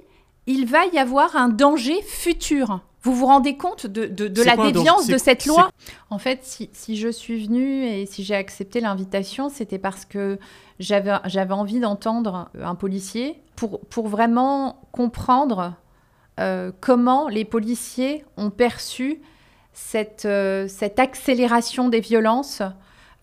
[0.47, 2.81] il va y avoir un danger futur.
[3.03, 5.71] Vous vous rendez compte de, de- la quoi déviance de cette loi
[6.11, 10.37] En fait, si, si je suis venue et si j'ai accepté l'invitation, c'était parce que
[10.79, 15.73] j'avais j'avais envie d'entendre un policier pour, pour vraiment comprendre
[16.39, 19.19] euh, comment les policiers ont perçu
[19.73, 22.61] cette, euh, cette accélération des violences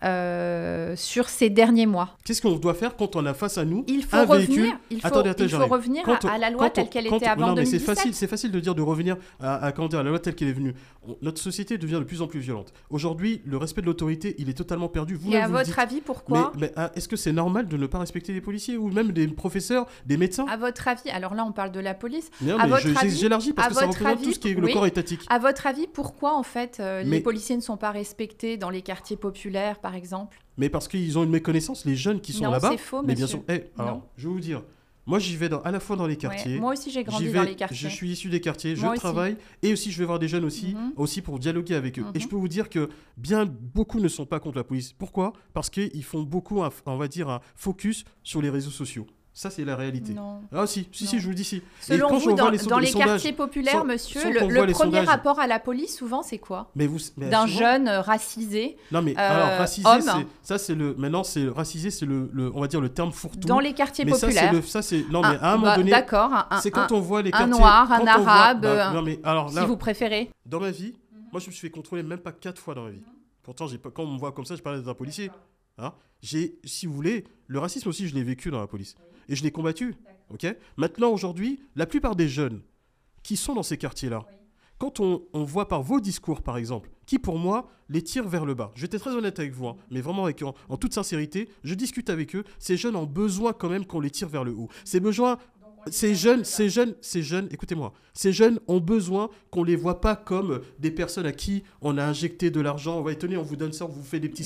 [0.03, 2.17] euh, sur ces derniers mois.
[2.23, 4.79] Qu'est-ce qu'on doit faire quand on a face à nous Il faut un revenir, véhicule
[4.91, 5.71] il faut, Attendez, attendez, il faut j'arrive.
[5.73, 7.95] revenir Quand à, la loi telle qu'elle était avant non, mais c'est 2017.
[7.95, 10.47] facile, c'est facile de dire de revenir à, à, dire, à la loi telle qu'elle
[10.49, 10.73] est venue.
[11.07, 12.73] On- notre société devient de plus en plus violente.
[12.89, 15.15] Aujourd'hui, le respect de l'autorité, il est totalement perdu.
[15.15, 17.87] Vous Et à votre avis, pourquoi mais, mais, ah, est-ce que c'est normal de ne
[17.87, 21.45] pas respecter les policiers ou même des professeurs, des médecins À votre avis, alors là
[21.45, 22.29] on parle de la police.
[22.41, 24.49] Non, à mais votre j'élargis parce à que ça votre représente tout avis, ce qui
[24.49, 25.21] est le corps étatique.
[25.29, 28.81] À votre avis, pourquoi en fait euh, les policiers ne sont pas respectés dans les
[28.81, 32.69] quartiers populaires, par exemple Mais parce qu'ils ont une méconnaissance, les jeunes qui sont là-bas.
[32.71, 33.41] c'est faux, mais bien sûr.
[33.49, 34.61] Eh, alors, je vais vous dire.
[35.07, 36.59] Moi, j'y vais dans- à la fois dans les Ouais, quartiers.
[36.59, 37.75] Moi aussi j'ai grandi dans les quartiers.
[37.75, 38.99] Je suis issu des quartiers, je aussi.
[38.99, 40.93] travaille et aussi je vais voir des jeunes aussi, Mhm.
[40.97, 42.05] aussi pour dialoguer avec eux.
[42.13, 42.29] Et je Mhm.
[42.29, 44.93] peux vous dire que bien beaucoup ne sont pas contre la police.
[44.93, 45.33] Pourquoi?
[45.53, 49.07] Parce qu'ils font beaucoup, un- on va dire, un focus sur les réseaux sociaux.
[49.39, 50.13] Ça, c'est la réalité.
[50.13, 50.41] Non.
[50.51, 51.61] Ah si, si, si, je vous le dis si.
[51.79, 55.39] Selon vous, dans, les dans les les sondages- quartiers populaires, monsieur, le, premier sondages- rapport
[55.39, 56.69] à la police, souvent, c'est quoi?
[56.75, 60.01] Mais vous, D'un souvent- jeune euh, racisé Non mais euh, alors racisé, homme.
[60.01, 63.13] c'est- ça c'est le maintenant c'est racisé, c'est le, le- on va dire le terme
[63.13, 63.47] fourre-tout.
[63.47, 64.51] dans les quartiers mais ça c'est populaires.
[64.51, 66.69] le ça c'est non mais Un- à un moment bah, donné D'accord, un- un- c'est
[66.71, 69.01] quand un- on voit les un quartiers noir, un on voit- arabe, bah, un- non
[69.03, 70.29] mais alors là si vous préférez.
[70.45, 70.95] dans ma vie,
[71.31, 73.03] moi je me suis fait contrôler même pas quatre fois dans ma vie.
[73.41, 75.31] Pourtant quand on me voit comme ça, je parlais d'un policier.
[75.77, 78.95] Hein j'ai si vous voulez, le racisme aussi je l'ai vécu dans la police
[79.29, 79.95] et je l'ai combattu.
[80.31, 80.45] OK?
[80.75, 82.61] Maintenant aujourd'hui, la plupart des jeunes
[83.23, 84.25] qui sont dans ces quartiers-là
[84.79, 88.45] quand on, on voit par vos discours, par exemple, qui pour moi les tire vers
[88.45, 88.71] le bas.
[88.81, 92.09] Être très honnête avec vous, hein, mais vraiment avec, en, en toute sincérité, je discute
[92.09, 92.43] avec eux.
[92.59, 94.69] Ces jeunes ont besoin quand même qu'on les tire vers le haut.
[94.85, 95.37] Ces besoins,
[95.87, 100.15] ces jeunes, ces jeunes, ces jeunes, écoutez-moi, ces jeunes ont besoin qu'on les voit pas
[100.15, 102.97] comme des personnes à qui on a injecté de l'argent.
[102.97, 104.43] On va tenez, on vous donne ça, on vous fait des petits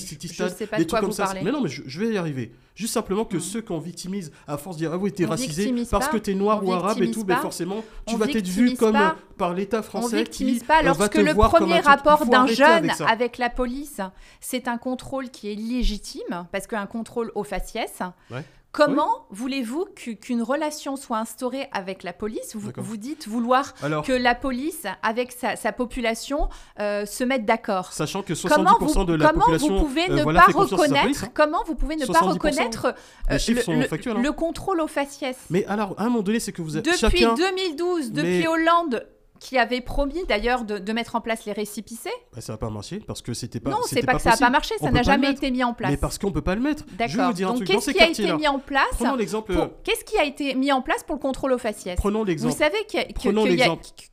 [0.68, 1.26] pas des de trucs comme ça.
[1.26, 1.42] parlez.
[1.44, 2.52] Mais non, mais je, je vais y arriver.
[2.76, 3.42] Juste simplement que Mm.
[3.42, 6.14] ceux qu'on victimise à force de dire ah oui t'es On racisé victimise parce pas.
[6.14, 7.42] que t'es noir On ou arabe et victimise tout, mais pas.
[7.42, 9.10] forcément tu On vas être vu victimise comme pas.
[9.12, 12.90] euh, par l'État On français victimise qui pas euh, lorsque le premier rapport d'un jeune
[13.08, 14.02] avec la police,
[14.40, 18.00] c'est un contrôle qui est légitime, parce qu'un contrôle au faciès.
[18.32, 18.44] Ouais.
[18.74, 22.56] Comment voulez-vous qu'u- qu'une relation soit instaurée avec la police?
[22.56, 27.94] Vous, dites vouloir Alors, que la police, avec sa, sa population, euh, se mette d'accord.
[27.94, 30.52] sachant que 70% Comment vous, de la comment population vous pouvez euh, ne voilà, pas
[30.54, 31.32] police, reconnaître hein.
[31.36, 32.86] comment vous pouvez ne pas 70%, reconnaître
[33.30, 34.22] euh, le, le- factuels, hein.
[34.24, 35.38] le contrôle au faciès?
[35.52, 37.36] Mais alors, à un moment donné, c'est que vous êtes depuis chacun.
[37.36, 39.06] 2012, depuis Mais- Hollande
[39.44, 42.10] qui avait promis d'ailleurs de, de mettre en place les récipicés.
[42.34, 43.72] Bah, ça n'a pas marché parce que c'était pas.
[43.72, 44.46] non, c'est c'était pas, que ça n'a possible.
[44.48, 45.92] pas marché, On ça n'a pas jamais été mis en place.
[45.92, 46.84] Mais parce qu'on peut pas le mettre.
[46.94, 47.32] D'accord.
[47.34, 49.54] vous Donc qu'est-ce qui a été mis en place prenons l'exemple.
[49.54, 51.96] pour- Qu'est-ce qui a été mis en place pour le contrôle au faciès?
[51.98, 52.54] Prenons Vous l'exemple.
[52.56, 53.06] savez y a-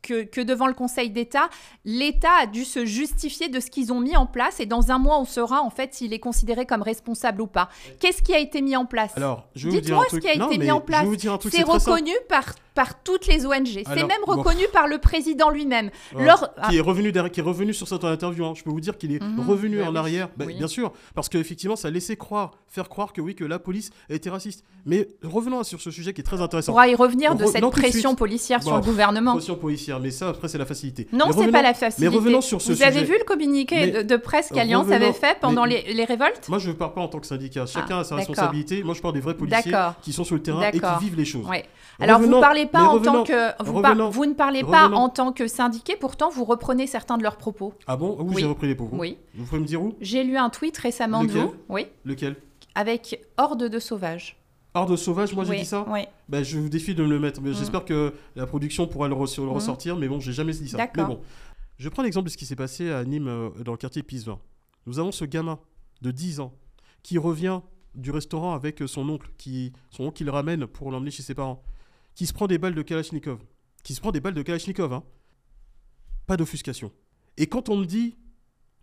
[0.03, 1.49] que, que a- devant le Conseil d'État,
[1.85, 4.99] l'État a dû se justifier de ce qu'ils ont mis en place et dans un
[4.99, 7.69] mois, on saura en fait s'il est considéré comme responsable ou pas.
[8.01, 9.13] Qu'est-ce qui a été mis en place?
[9.17, 10.23] Alors, je vais vous dire Dites-moi un ce truc.
[10.23, 11.05] qui a été mis en place.
[11.05, 11.17] vous.
[11.51, 13.67] C'est reconnu par, par toutes les ONG.
[13.87, 14.35] C'est même bon.
[14.37, 15.91] reconnu par le président lui-même.
[16.15, 16.25] Ouais.
[16.25, 18.45] Lors- qui est revenu derrière, qui est revenu sur cette interview.
[18.45, 18.53] hein.
[18.57, 19.49] Je peux vous dire qu'il est Mhm.
[19.49, 20.55] revenu Bah en oui, arrière, Bah, oui.
[20.57, 24.31] bien sûr, parce qu'effectivement, ça laissait croire, faire croire que oui, que la police était
[24.31, 24.65] raciste.
[24.87, 26.73] Mais revenons sur ce sujet qui est très On intéressant.
[26.73, 28.19] pourra y revenir de Re- cette non, pression suite.
[28.19, 29.33] policière sur le gouvernement.
[29.35, 31.07] Pression policière, mais ça après c'est la facilité.
[31.13, 32.11] Non, c'est revenons- pas la facilité.
[32.11, 32.85] Mais revenons sur ce Vous sujet.
[32.87, 35.95] avez vu le communiqué Mais de, de presse qu'Alliance revenons- avait fait pendant mais- les,
[35.95, 37.67] les révoltes Moi, je ne parle pas en tant que syndicat.
[37.67, 38.83] Chacun Ah, a sa responsabilité.
[38.83, 41.25] Moi, je parle des vrais policiers qui sont sur le terrain et qui vivent les
[41.25, 41.47] choses.
[41.99, 45.09] Alors vous parlez pas en tant que vous, par- revenons- vous ne parlez pas en
[45.09, 47.75] tant que syndiqué, pourtant vous reprenez certains de leurs propos.
[47.87, 48.17] Ah bon?
[48.21, 48.37] Où Oui.
[48.41, 49.19] j'ai repris les propos Oui.
[49.35, 49.95] Vous pouvez me dire où?
[50.01, 51.43] J'ai lu un tweet récemment de Lequel?
[51.43, 52.37] vous, oui, Lequel?
[52.75, 54.37] Avec horde de sauvages.
[54.75, 55.85] Horde sauvage, moi j'ai oui, dit ça?
[55.89, 56.01] Oui.
[56.29, 57.41] Ben, je vous défie de me le mettre.
[57.41, 57.55] Mais Mm.
[57.55, 59.51] J'espère que la production pourra le, re- le Mm.
[59.53, 59.97] ressortir.
[59.97, 60.79] Mais bon, j'ai jamais dit ça.
[60.97, 61.21] Mais bon.
[61.79, 64.39] Je prends l'exemple de ce qui s'est passé à Nîmes, euh, dans le quartier Pisevin.
[64.87, 65.59] Nous avons ce gamin
[66.03, 66.53] de 10 ans
[67.03, 67.61] qui revient
[67.97, 71.23] du restaurant avec euh, son oncle, qui, son oncle qui le ramène pour l'emmener chez
[71.25, 71.63] ses parents,
[72.15, 73.39] qui se prend des balles de Kalachnikov.
[73.83, 75.03] Qui se prend des balles de Kalachnikov, hein.
[76.27, 76.93] Pas d'offuscation.
[77.37, 78.17] Et quand on me dit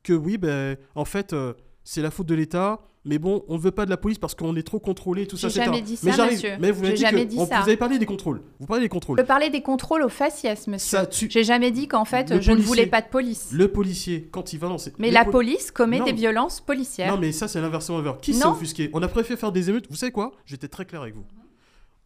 [0.04, 3.60] que oui, ben, en fait, euh, c'est la faute de l'État, mais bon, on ne
[3.60, 6.26] veut pas de la police parce qu'on est trop contrôlé, tout ça, jamais dit ça,
[6.30, 6.58] monsieur.
[6.60, 7.62] Mais vous dit jamais dit on- ça.
[7.62, 8.42] vous avez parlé des contrôles.
[8.60, 9.18] Vous parlez des contrôles.
[9.20, 11.00] Je parlais des contrôles au faciès, monsieur.
[11.10, 13.50] Tue- J'ai jamais dit qu'en fait Le je ne voulais pas de police.
[13.54, 14.92] Le policier, quand il va dans ces...
[14.98, 16.06] Mais la pol- police commet Non.
[16.06, 17.14] des violences policières.
[17.14, 18.18] Non, mais ça, c'est l'inversement inverse.
[18.22, 18.90] Qui s'est offusqué?
[18.94, 19.88] On a préféré faire des émeutes.
[19.90, 20.34] Vous savez quoi?
[20.46, 21.24] J'étais très clair avec vous.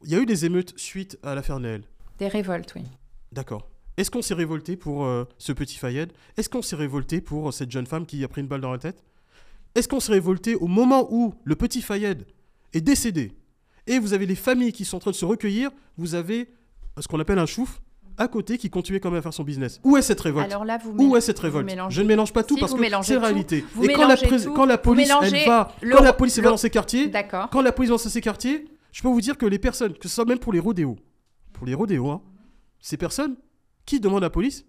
[0.03, 1.83] Il y a eu des émeutes suite à l'affaire Naël.
[2.19, 2.83] Des révoltes, oui.
[3.31, 3.67] D'accord.
[3.97, 6.11] Est-ce qu'on s'est révolté pour euh, ce petit Fayed?
[6.37, 8.71] Est-ce qu'on s'est révolté pour euh, cette jeune femme qui a pris une balle dans
[8.71, 9.03] la tête?
[9.75, 12.25] Est-ce qu'on s'est révolté au moment où le petit Fayed
[12.73, 13.31] est décédé?
[13.87, 16.49] Et vous avez les familles qui sont en train de se recueillir Vous avez
[16.99, 17.81] ce qu'on appelle un chouf
[18.17, 19.79] à côté qui continuait quand même à faire son business.
[19.83, 20.45] Où est cette révolte?
[20.51, 21.65] Alors là, vous Où est cette révolte?
[21.67, 23.65] mélangez- Je ne mélange pas tout Si, parce que c'est la réalité.
[23.73, 24.53] Vous et quand la, tout.
[24.53, 27.11] quand police, elle va, le- quand la police dans ces quartiers,
[27.51, 30.07] quand la police va dans ces quartiers, je peux vous dire que les personnes, que
[30.07, 30.97] ce soit même pour les rodéos,
[31.53, 32.21] pour les rodéos, hein,
[32.79, 33.35] ces personnes
[33.85, 34.65] qui demandent à la police,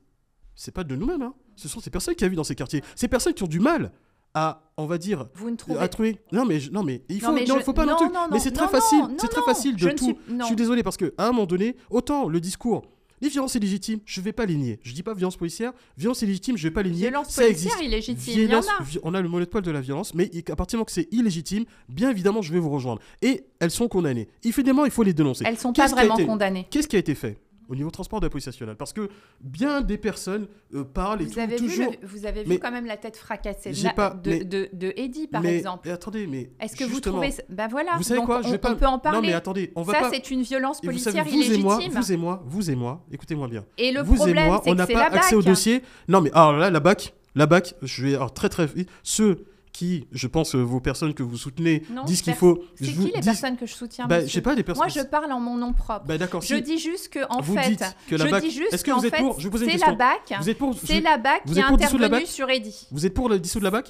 [0.54, 1.22] c'est pas de nous-mêmes.
[1.22, 1.35] hein.
[1.56, 2.82] Ce sont ces personnes qui vivent dans ces quartiers.
[2.96, 3.92] Ces personnes qui ont du mal
[4.35, 6.18] à, on va dire, Vous ne trouvez à trouver.
[6.32, 7.96] Non mais je- non mais il faut, Non, non, mais il je- faut pas non,
[8.12, 10.04] non, mais c'est très facile, c'est très facile de tout.
[10.04, 12.82] suis- Je suis désolé parce que à un moment donné, autant le discours.
[13.22, 14.80] Les violences illégitimes, je vais pas les nier.
[14.82, 17.08] Je dis pas violence policière, violence illégitime, je vais pas les nier.
[17.08, 17.87] Violence ça policière, existe.
[17.87, 18.64] illégitime, il y en a.
[19.04, 21.64] On a le monopole de la violence, mais à partir du moment que c'est illégitime,
[21.88, 23.00] bien évidemment, je vais vous rejoindre.
[23.22, 24.28] Et elles sont condamnées.
[24.44, 25.44] Évidemment, il faut les dénoncer.
[25.46, 26.66] Elles sont pas vraiment été- condamnées.
[26.68, 27.38] Qu'est-ce qui a été fait?
[27.68, 29.09] Au niveau transport de la police nationale Parce que
[29.40, 32.70] bien des personnes euh, parlent et Vous tout- avez, vu, le- vous avez vu quand
[32.70, 35.83] même la tête fracassée de, pas- de, mais- de, de Eddie, par mais- exemple.
[35.87, 37.31] mais attendez, mais Est-ce que vous trouvez...
[37.48, 38.72] Ben voilà, Vous savez donc quoi on, Je vais pas.
[38.72, 39.18] on peut en parler.
[39.20, 40.11] Non mais attendez, on va Ça, pas.
[40.12, 42.75] c'est une violence Et vous savez, policière vous et moi, vous et moi, vous et
[42.75, 43.64] moi, écoutez-moi bien.
[43.79, 45.42] Et le vous et problème, moi, c'est on que n'a c'est pas la accès au
[45.42, 45.83] dossier.
[46.09, 48.88] Non mais alors là, la BAC, la BAC, je vais alors, très très vite.
[49.03, 52.62] Ceux qui, je pense, euh, vos personnes que vous soutenez, Non, disent qu'il faut.
[52.76, 54.85] C'est qui vous les dis- personnes que je soutiens Bah, je sais pas, des personnes-
[54.87, 56.04] Moi, je parle en mon nom propre.
[56.06, 58.42] Bah, d'accord, Je si- dis juste que, en Vous fait, dites que la je BAC
[58.42, 60.35] dis juste Est-ce que vous êtes pour Je vous pose une c'est la BAC.
[60.40, 62.87] Vous êtes pour C'est la BAC qui est la intervenue sur Eddie.
[62.90, 63.88] Vous êtes pour le dissoudre la BAC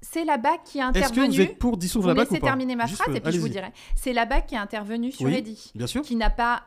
[0.00, 1.26] C'est la BAC qui est Est-ce que intervenue.
[1.34, 3.48] vous êtes pour dissoudre la BAC ou pas terminer ma phrase et puis je vous
[3.48, 3.72] dirai.
[3.96, 5.72] C'est la BAC qui est intervenue sur Eddie.
[5.74, 6.02] bien sûr.
[6.02, 6.62] Qui n'a pas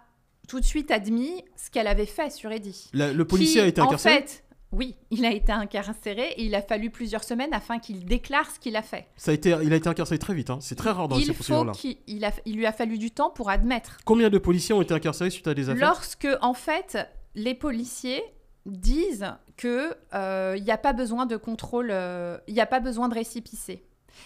[0.49, 2.89] tout de suite admis ce qu'elle avait fait sur Eddie.
[2.91, 6.55] La- le policier a été incarcéré En fait, oui, il a été incarcéré et il
[6.55, 9.07] a fallu plusieurs semaines afin qu'il déclare ce qu'il a fait.
[9.17, 10.49] Ça a été, il a été incarcéré très vite.
[10.49, 10.59] hein.
[10.61, 11.71] C'est très rare dans ces il, faut procédures-là.
[11.73, 13.97] qu'il il a- il lui a fallu du temps pour admettre.
[14.05, 15.87] Combien de policiers ont été incarcérés suite à des affaires?
[15.87, 16.97] Lorsque, en fait,
[17.35, 18.23] les policiers
[18.65, 19.25] disent
[19.57, 23.15] que euh, n'y a pas besoin de contrôle, euh, il n'y a pas besoin de
[23.15, 23.83] récipicé.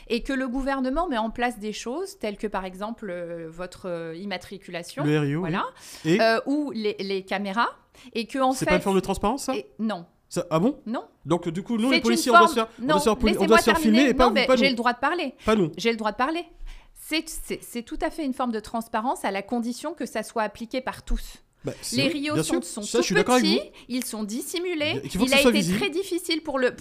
[0.08, 4.14] Et que le gouvernement met en place des choses telles que par exemple euh, votre
[4.16, 5.64] immatriculation, Le RIO, voilà,
[6.06, 6.20] oui.
[6.20, 7.70] Et ou les, les caméras,
[8.14, 9.56] et que en C'est fait, pas une forme de transparence, ça?
[9.56, 10.06] et- non,
[10.36, 10.78] Ça- Ah bon?
[10.86, 11.06] Non.
[11.26, 13.16] Donc du coup, nous les policiers, on doit se faire, on Non, doit se faire,
[13.18, 15.00] poli- on doit se faire filmer et pas, non, mais pas j'ai le droit de
[15.00, 15.34] parler.
[15.46, 15.72] Pas nous.
[15.78, 16.46] J'ai le droit de parler.
[16.94, 20.82] C'est- tout à fait une forme de transparence à la condition que ça soit appliqué
[20.82, 21.36] par tous.
[21.64, 25.02] Bah, Les rios sont, sont Ça, tout petits, ils sont dissimulés.
[25.04, 25.80] Il a été visible.
[25.80, 26.72] très difficile pour, le,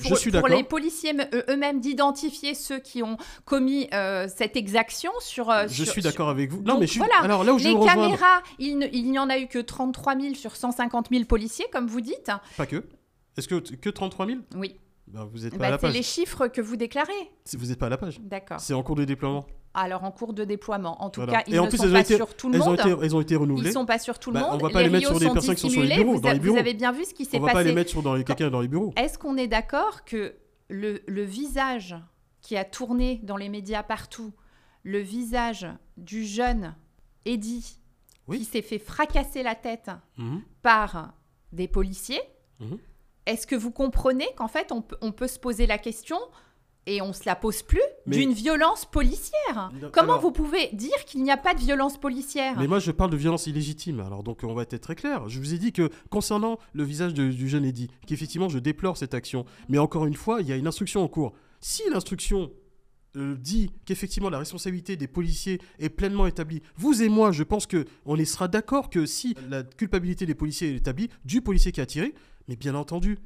[0.57, 5.49] les policiers me- eux- eux-mêmes d'identifier ceux qui ont commis euh, cette exaction sur.
[5.49, 6.59] euh, Je sur- suis sur- d'accord avec vous.
[6.59, 6.99] Non, Donc, mais je suis.
[6.99, 7.17] voilà.
[7.23, 8.77] Alors là où je les caméras, il
[9.11, 12.31] n'y en a eu que 33 000 sur 150 000 policiers, comme vous dites.
[12.59, 12.85] pas que.
[13.37, 14.79] Est-ce que que 33 000 Oui.
[15.09, 15.95] bah, Vous n'êtes pas Bah, à la c'est page.
[15.95, 17.13] les chiffres que vous déclarez.
[17.45, 18.21] Si Vous n'êtes pas à la page.
[18.21, 18.61] D'accord.
[18.61, 19.45] C'est en cours de déploiement.
[19.77, 21.03] Alors en cours de déploiement.
[21.03, 21.39] En tout Voilà.
[21.39, 22.79] cas, ils Et en ne plus, sont pas été- sur tout le elles ont monde.
[22.81, 23.71] été- elles ont été renouvelées.
[23.71, 24.63] Ils sont pas sur tout le Bah, on monde.
[24.63, 26.29] va pas les les mettre sur des personnes qui sont sur les bureaux, Vous, dans
[26.29, 26.59] a- les vous bureaux.
[26.59, 27.69] avez bien vu ce qui s'est On va pas passé.
[27.71, 28.93] les mettre sur dans les quelqu'un dans les bureaux.
[28.97, 30.37] Est-ce qu'on est d'accord que
[30.69, 31.97] le, le visage
[32.41, 34.33] qui a tourné dans les médias partout,
[34.85, 35.67] le visage
[35.97, 36.77] du jeune
[37.25, 37.79] Eddie
[38.29, 38.39] Oui.
[38.39, 40.43] qui s'est fait fracasser la tête Mhm.
[40.63, 41.15] par
[41.53, 42.21] des policiers,
[42.61, 42.79] Mhm.
[43.27, 46.19] Est-ce que vous comprenez qu'en fait on, peut- on peut se poser la question
[46.87, 49.71] et on se la pose plus Mais- d'une violence policière?
[49.81, 52.59] Non, Comment alors- vous pouvez dire qu'il n'y a pas de violence policière?
[52.59, 54.01] Mais moi, je parle de violence illégitime.
[54.01, 55.27] Alors, donc, on va être très clair.
[55.31, 58.99] Je vous ai dit que concernant le visage de- du jeune Eddy, qu'effectivement, je déplore
[58.99, 59.47] cette action.
[59.71, 61.33] Mais encore une fois, il y a une instruction en cours.
[61.61, 62.51] Si l'instruction
[63.17, 67.65] euh, dit qu'effectivement la responsabilité des policiers est pleinement établie, vous et moi, je pense
[67.65, 71.71] que on y sera d'accord que si la culpabilité des policiers est établie, du policier
[71.71, 72.13] qui a tiré,
[72.49, 73.19] mais bien entendu,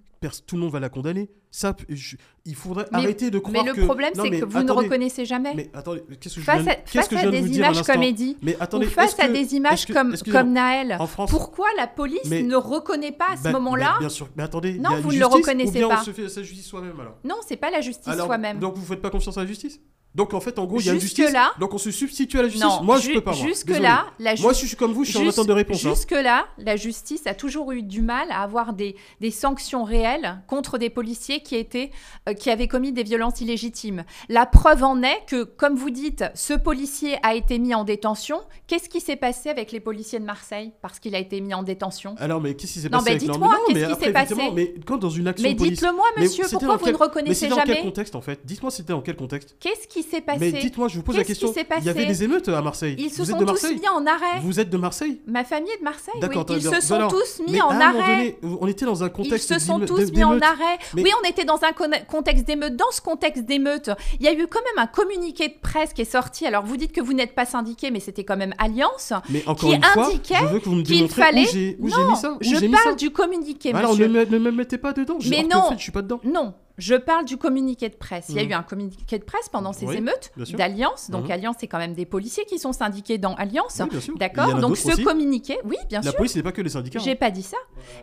[0.46, 1.31] tout le monde va la condamner.
[1.50, 3.81] Ça, je- il faudrait Mais- arrêter de croire Mais que.
[3.81, 5.54] le problème, c'est mais que vous ne reconnaissez jamais.
[5.54, 7.50] Mais attendez, qu'est-ce que je face viens, à, face que je à viens de des
[7.50, 10.52] dire à images l'instant comme Eddie, Mais attendez, ou face à que- des images comme,
[10.52, 13.98] Naël, en France- pourquoi la police Mais- ne reconnaît pas à ce Bah, moment-là bah,
[14.00, 16.00] Bien sûr, mais attendez, Non, y a une vous ne le reconnaissez ou bien pas.
[16.00, 18.59] on se fait sa justice soi-même alors Non, c'est pas la justice soi-même.
[18.59, 19.81] Donc vous faites pas confiance à la justice?
[20.14, 21.31] Donc en fait, en gros, il y a une justice.
[21.33, 22.64] là- donc on se substitue à la justice.
[22.64, 23.35] Non, moi, je ju- peux pas.
[23.37, 23.47] moi.
[23.47, 25.85] jusque-là, la Moi, ju- si je suis comme vous, je suis en attente de réponse.
[25.85, 25.94] hein.
[25.94, 30.79] Jusque-là, la justice a toujours eu du mal à avoir des, des sanctions réelles contre
[30.79, 31.90] des policiers qui, étaient,
[32.29, 34.05] euh, qui avaient commis des violences illégitimes.
[34.29, 38.40] La preuve en est que, comme vous dites, ce policier a été mis en détention.
[38.66, 41.62] Qu'est-ce qui s'est passé avec les policiers de Marseille parce qu'il a été mis en
[41.62, 42.14] détention?
[42.18, 44.05] Alors, mais qu'est-ce qui s'est Non, passé mais avec dites-moi, non, mais qu'est-ce mais qui
[44.05, 44.35] s'est passé?
[44.55, 45.79] Mais quand dans une action Mais de police.
[45.79, 47.75] dites-le moi, Mais monsieur, pourquoi vous ne reconnaissez Mais c'était dans jamais?
[47.75, 48.40] quel contexte en fait?
[48.44, 49.57] Dites-moi, c'était dans quel contexte?
[49.61, 51.53] Qu'est-ce qui s'est passé Mais dites-moi, je vous pose la qui question.
[51.79, 52.97] Il y avait des émeutes à Marseille.
[52.99, 54.41] Ils se vous sont tous mis en arrêt.
[54.43, 56.29] Vous êtes de Marseille Ma famille est de Marseille, oui.
[56.57, 58.37] Ils se sont Alors, tous mis en arrêt.
[58.43, 60.79] donné, on était dans un Ils contexte se sont tous mis en arrêt.
[60.95, 62.77] Mais- Oui, on était dans un con- contexte d'émeute.
[62.77, 66.03] Dans ce contexte d'émeute, il y a eu quand même un communiqué de presse qui
[66.03, 66.47] est sorti.
[66.47, 69.13] Alors, vous dites que vous n'êtes pas syndiqué, mais c'était quand même Alliance.
[69.31, 71.43] Mais encore qui une fois, indiquait je veux que vous me qu'il démontrez fallait.
[71.45, 72.33] où j'ai où j'ai non, mis ça.
[72.33, 72.95] Où je parle ça.
[72.95, 74.09] du communiqué, Alors monsieur.
[74.09, 75.17] ne me, mettez pas dedans.
[75.21, 75.71] Je- Mais non.
[75.77, 76.21] je suis pas dedans.
[76.25, 78.27] Non, je parle du communiqué de presse.
[78.31, 78.51] Il y a Mhm.
[78.51, 81.11] eu un communiqué de presse pendant ces Oui, émeutes d'Alliance.
[81.11, 81.31] Donc, Mhm.
[81.33, 83.81] Alliance, c'est quand même des policiers qui sont syndiqués dans Alliance.
[83.93, 85.03] Oui, D'accord Donc, ce aussi.
[85.03, 86.17] communiqué, oui, bien La sûr.
[86.17, 87.01] police, c'est pas que les syndicats.
[87.01, 87.17] J'ai hein.
[87.17, 87.57] pas dit ça.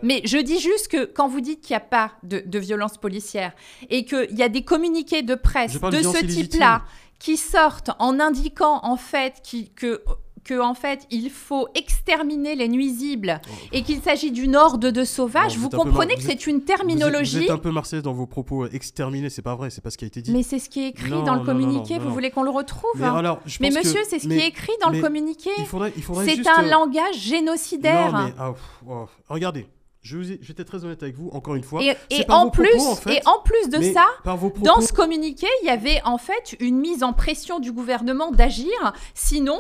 [0.04, 2.98] Mais je dis juste que quand vous dites qu'il n'y a pas de, de violence
[2.98, 3.54] policière
[3.90, 6.84] et qu'il y a des communiqués de presse de ce type-là
[7.18, 10.04] qui sortent en indiquant en fait qui- que
[10.46, 13.42] que en fait il faut exterminer les nuisibles
[13.74, 16.62] et qu'il s'agit d'une horde de sauvages, Non, vous comprenez mar- que c'est une Vous
[16.62, 17.38] êtes, terminologie.
[17.40, 18.68] vous êtes un peu marseillaise dans vos propos.
[18.68, 20.32] Exterminer, c'est pas vrai, c'est pas ce qui a été dit.
[20.32, 22.00] Mais c'est ce qui est écrit Non, dans le non, communiqué.
[22.00, 24.38] vous voulez qu'on le retrouve Mais alors, je Mais pense que- monsieur, c'est ce qui
[24.38, 25.50] est écrit dans le communiqué.
[25.58, 28.14] Il faudrait, il faudrait C'est juste, un euh, langage génocidaire.
[28.14, 28.54] Mais ah,
[28.88, 29.68] oh, regardez,
[30.02, 31.82] je vous ai- j'étais très honnête avec vous, encore une fois.
[31.84, 31.96] Et,
[32.30, 35.68] en plus, propos, en fait, et en plus de ça, propos- dans ce communiqué, il
[35.68, 39.58] y avait en fait une mise en pression du gouvernement d'agir, sinon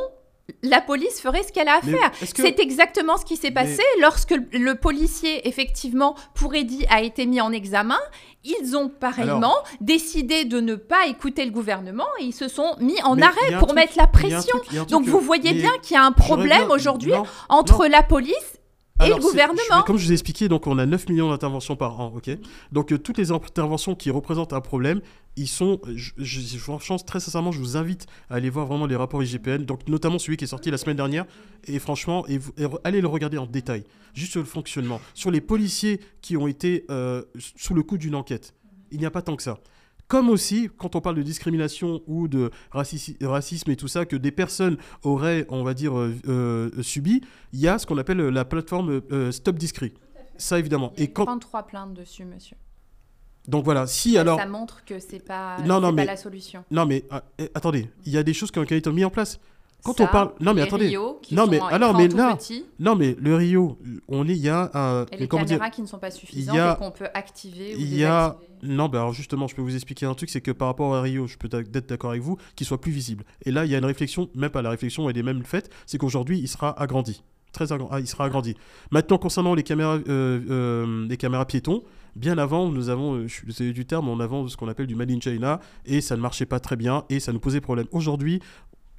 [0.61, 2.11] la police ferait ce qu'elle a à Mais faire.
[2.35, 7.41] C'est exactement ce qui s'est passé lorsque le- policier, effectivement, pour Eddy, a été mis
[7.41, 7.97] en examen.
[8.43, 12.75] Ils ont pareillement Alors- décidé de ne pas écouter le gouvernement et ils se sont
[12.79, 14.59] mis en Mais arrêt pour truc- mettre la pression.
[14.65, 17.13] truc- Donc que- vous voyez bien qu'il y a un problème bien- aujourd'hui
[17.49, 17.89] entre non.
[17.89, 18.59] la police
[19.03, 19.59] et le gouvernement.
[19.79, 22.29] je- comme je vous ai expliqué, donc on a 9 millions d'interventions par an, ok?
[22.71, 25.01] Donc euh, toutes les interventions qui représentent un problème,
[25.35, 28.95] ils sont, euh, je, franchement, très sincèrement, je vous invite à aller voir vraiment les
[28.95, 31.25] rapports IGPN, donc notamment celui qui est sorti la semaine dernière,
[31.67, 32.53] et franchement, et, vous-
[32.85, 36.85] allez le regarder en détail, juste sur le fonctionnement, sur les policiers qui ont été
[36.89, 37.23] euh,
[37.57, 38.53] sous le coup d'une enquête.
[38.91, 39.57] Il n'y a pas tant que ça.
[40.07, 44.15] Comme aussi, quand on parle de discrimination ou de racisme, racisme et tout ça, que
[44.15, 47.21] des personnes auraient, on va dire, euh, euh, subi,
[47.53, 49.93] il y a ce qu'on appelle euh, la plateforme euh, Stop Discrit.
[50.37, 50.93] Ça, évidemment.
[50.97, 51.25] Et quand...
[51.25, 52.57] 33 plaintes dessus, monsieur.
[53.47, 54.39] Donc voilà, si alors...
[54.39, 56.63] Ça montre que c'est pas, Non, non, c'est pas la solution.
[56.71, 59.09] Non, mais ah, eh, attendez, il y a des choses qui ont été mises en
[59.09, 59.39] place.
[59.85, 60.31] Quand Ça, on parle...
[60.39, 60.87] Non, mais attendez.
[60.87, 62.35] Rio, qui non, mais alors, écran mais là...
[62.35, 62.65] petit.
[62.79, 64.31] Non, mais le Rio, on est...
[64.31, 65.05] Il y a un...
[65.11, 67.79] Et les dire caméras qui ne sont pas suffisantes a- et qu'on peut activer ou
[67.79, 68.35] Il y a...
[68.63, 71.01] Non, bah alors justement, je peux vous expliquer un truc, c'est que par rapport à
[71.01, 73.23] Rio, je peux être d'accord avec vous, qu'il soit plus visible.
[73.45, 75.69] Et là, il y a une réflexion, même pas la réflexion, elle est même faite,
[75.85, 77.21] c'est qu'aujourd'hui, il sera agrandi.
[77.51, 78.55] Très agra- ah, il sera agrandi.
[78.91, 81.83] Maintenant, concernant les caméras, euh, euh, les caméras piétons,
[82.15, 84.95] bien avant, nous avons, euh, je suis du terme, on avait ce qu'on appelle du
[84.95, 87.85] Made in China, et ça ne marchait pas très bien, et ça nous posait problème.
[87.91, 88.41] Aujourd'hui,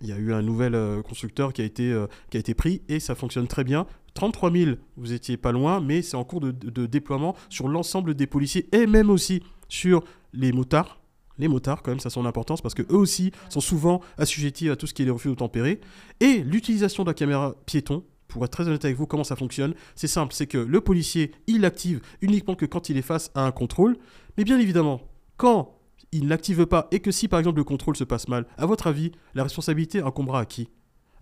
[0.00, 2.54] il y a eu un nouvel euh, constructeur qui a, été, euh, qui a été
[2.54, 3.87] pris, et ça fonctionne très bien.
[4.14, 8.26] 33 000, vous étiez pas loin, mais c'est en cours de, déploiement sur l'ensemble des
[8.26, 11.00] policiers, et même aussi sur les motards.
[11.38, 14.70] Les motards, quand même, ça a son importance parce que eux aussi sont souvent assujettis
[14.70, 15.80] à tout ce qui est les refus tempérés.
[16.20, 19.74] Et l'utilisation de la caméra piéton, pour être très honnête avec vous, comment ça fonctionne
[19.96, 23.44] C'est simple, c'est que le policier, il l'active uniquement que quand il est face à
[23.44, 23.98] un contrôle.
[24.38, 25.02] Mais bien évidemment,
[25.37, 25.75] quand
[26.12, 28.66] il ne l'active pas et que si par exemple le contrôle se passe mal, à
[28.66, 30.68] votre avis, la responsabilité incombera à qui?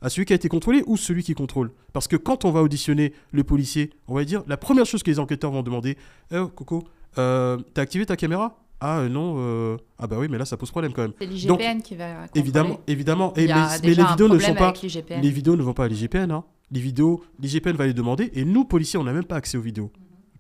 [0.01, 1.73] À celui qui a été contrôlé ou celui qui contrôle?
[1.93, 5.11] Parce que quand on va auditionner le policier, on va dire, la première chose que
[5.11, 5.97] les enquêteurs vont demander,
[6.31, 6.85] Eh, oh, Coco,
[7.17, 8.59] euh, t'as activé ta caméra?
[8.81, 11.13] Ah euh, non, euh, ah bah oui, mais là ça pose problème quand même.
[11.19, 12.41] C'est Donc, l'IGPN qui va contrôler.
[12.41, 13.33] Évidemment, évidemment.
[13.35, 14.75] Et a mais, les vidéos ne sont pas.
[15.23, 16.31] Les vidéos ne vont pas à l'IGPN.
[16.31, 16.45] Hein.
[16.71, 18.31] Les vidéos, l'IGPN va les demander.
[18.35, 19.91] Et nous, policiers, on n'a même pas accès aux vidéos.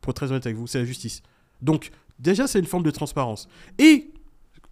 [0.00, 1.22] Pour être très honnête avec vous, c'est la justice.
[1.62, 3.48] Donc, déjà, c'est une forme de transparence.
[3.78, 4.11] Et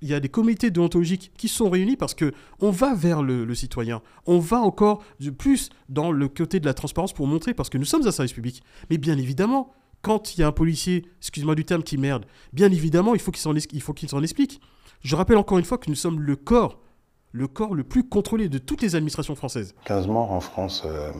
[0.03, 3.55] il y a des comités déontologiques qui sont réunis parce que on va vers le,
[3.55, 4.03] citoyen.
[4.27, 5.03] On va encore
[5.39, 8.33] plus dans le côté de la transparence pour montrer, parce que nous sommes un service
[8.33, 8.63] public.
[8.91, 12.71] Mais bien évidemment, quand il y a un policier, excuse-moi du terme, qui merde, bien
[12.73, 14.61] évidemment, il faut qu'il s'en es- il faut qu'il s'en explique.
[15.01, 16.81] Je rappelle encore une fois que nous sommes le corps,
[17.31, 19.75] le corps le plus contrôlé de toutes les administrations françaises.
[19.85, 21.13] 15 morts en France euh,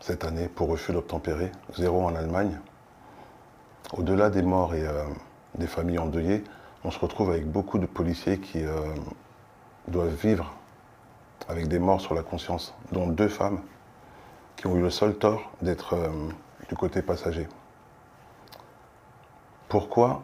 [0.00, 2.58] cette année pour refus d'obtempérer, zéro en Allemagne.
[3.92, 5.04] Au-delà des morts et euh,
[5.58, 6.44] des familles endeuillées,
[6.84, 8.80] on se retrouve avec beaucoup de policiers qui euh,
[9.88, 10.54] doivent vivre
[11.48, 13.60] avec des morts sur la conscience, dont deux femmes
[14.56, 16.08] qui ont eu le seul tort d'être euh,
[16.68, 17.48] du côté passager.
[19.68, 20.22] Pourquoi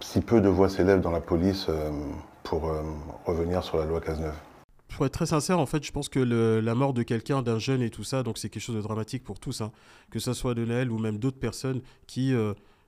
[0.00, 1.90] si peu de voix s'élèvent dans la police euh,
[2.42, 2.72] pour
[3.24, 4.34] revenir sur la loi Cazeneuve?
[4.88, 7.80] Pour être très sincère, en fait, je pense que la mort de quelqu'un, d'un jeune
[7.80, 9.70] et tout ça, donc c'est quelque chose de dramatique pour tous, hein.
[10.10, 12.34] que ce soit de Naël ou même d'autres personnes qui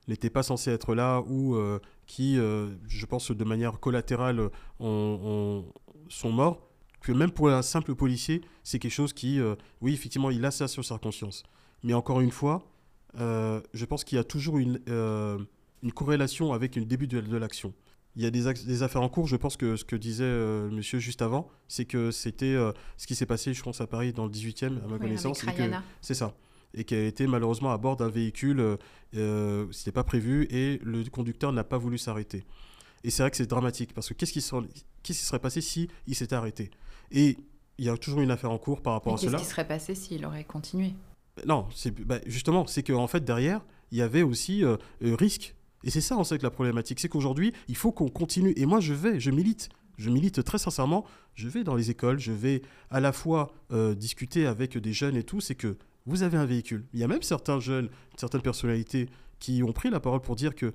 [0.07, 4.39] n'étaient pas censées être là ou euh, qui, euh, je pense, de manière collatérale,
[4.79, 5.65] ont- ont-
[6.09, 6.61] sont morts.
[7.01, 10.51] Que même pour un simple policier, c'est quelque chose qui, euh, oui, effectivement, il a
[10.51, 11.43] ça sur sa conscience.
[11.83, 12.63] Mais encore une fois,
[13.17, 14.79] je pense qu'il y a toujours une,
[15.83, 17.73] une corrélation avec le début de, de l'action.
[18.15, 19.27] Il y a des, affaires en cours.
[19.27, 22.55] Je pense que ce que disait le monsieur juste avant, c'est que c'était
[22.97, 25.45] ce qui s'est passé, je pense, à Paris dans le 18e, à ma Oui, connaissance.
[26.01, 26.33] C'est ça.
[26.75, 28.77] Et qui a été malheureusement à bord d'un véhicule, euh,
[29.15, 32.43] euh, c'était pas prévu, et le conducteur n'a pas voulu s'arrêter.
[33.03, 34.67] Et c'est vrai que c'est dramatique, parce que qu'est-ce qui, serait-
[35.03, 36.69] qu'est-ce qui serait passé si il s'était arrêté?
[37.11, 37.37] Et
[37.77, 39.39] il y a toujours une affaire en cours par rapport Mais à Qu'est-ce cela.
[39.41, 40.93] qui serait passé s'il aurait continué?
[41.45, 43.61] Non, c'est bah, justement, c'est qu'en fait derrière,
[43.91, 45.55] il y avait aussi euh, euh, risque.
[45.83, 48.53] Et c'est ça en fait la problématique, c'est qu'aujourd'hui, il faut qu'on continue.
[48.57, 51.05] Et moi, je vais, je milite, je milite très sincèrement.
[51.35, 55.15] Je vais dans les écoles, je vais à la fois euh, discuter avec des jeunes
[55.17, 55.41] et tout.
[55.41, 56.85] C'est que vous avez un véhicule.
[56.93, 60.55] Il y a même certains jeunes, certaines personnalités qui ont pris la parole pour dire
[60.55, 60.73] que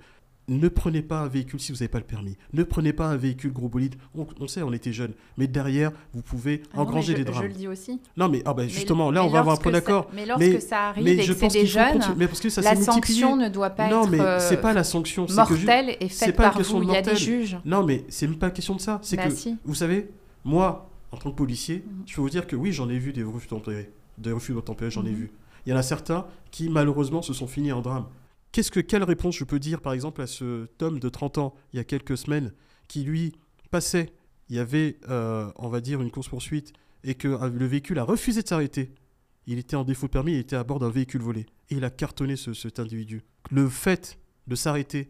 [0.48, 2.36] ne prenez pas un véhicule si vous n'avez pas le permis.
[2.52, 3.94] Ne prenez pas un véhicule gros bolide.
[4.16, 5.12] On, on sait, on était jeunes.
[5.36, 7.42] Mais derrière, vous pouvez Ah engranger mais je, des drames.
[7.44, 8.00] Je le dis aussi.
[8.16, 10.10] Non, mais ah bah, Mais- justement, là, mais on va avoir un point d'accord.
[10.12, 12.00] Mais lorsque ça arrive et que c'est des jeunes.
[12.16, 13.20] Mais parce que ça la multiplié.
[13.20, 15.26] sanction ne doit pas non, être mais euh, c'est pas la sanction.
[15.26, 16.82] que mortelle et faite par vous.
[16.82, 17.56] Il y a des juges.
[17.64, 18.98] Non, mais c'est même pas question de ça.
[19.02, 19.56] C'est Bah que, si.
[19.64, 20.10] vous savez,
[20.44, 22.02] moi, en tant que policier, Mhm.
[22.06, 23.92] je peux vous dire que oui, j'en ai vu des refus d'obtempérer.
[24.20, 25.16] Des refus d'obtempérer, j'en ai Mhm.
[25.16, 25.30] vu.
[25.66, 28.06] Il y en a certains qui, malheureusement, se sont finis en drame.
[28.52, 31.54] Qu'est-ce que, quelle réponse je peux dire, par exemple, à cet homme de 30 ans,
[31.72, 32.52] il y a quelques semaines,
[32.88, 33.32] qui, lui,
[33.70, 34.12] passait,
[34.48, 36.72] il y avait, euh, on va dire, une course-poursuite,
[37.04, 38.92] et que euh, le véhicule a refusé de s'arrêter?
[39.46, 41.46] Il était en défaut de permis, il était à bord d'un véhicule volé.
[41.70, 43.22] Et il a cartonné ce- cet individu.
[43.50, 44.18] Le fait
[44.48, 45.08] de s'arrêter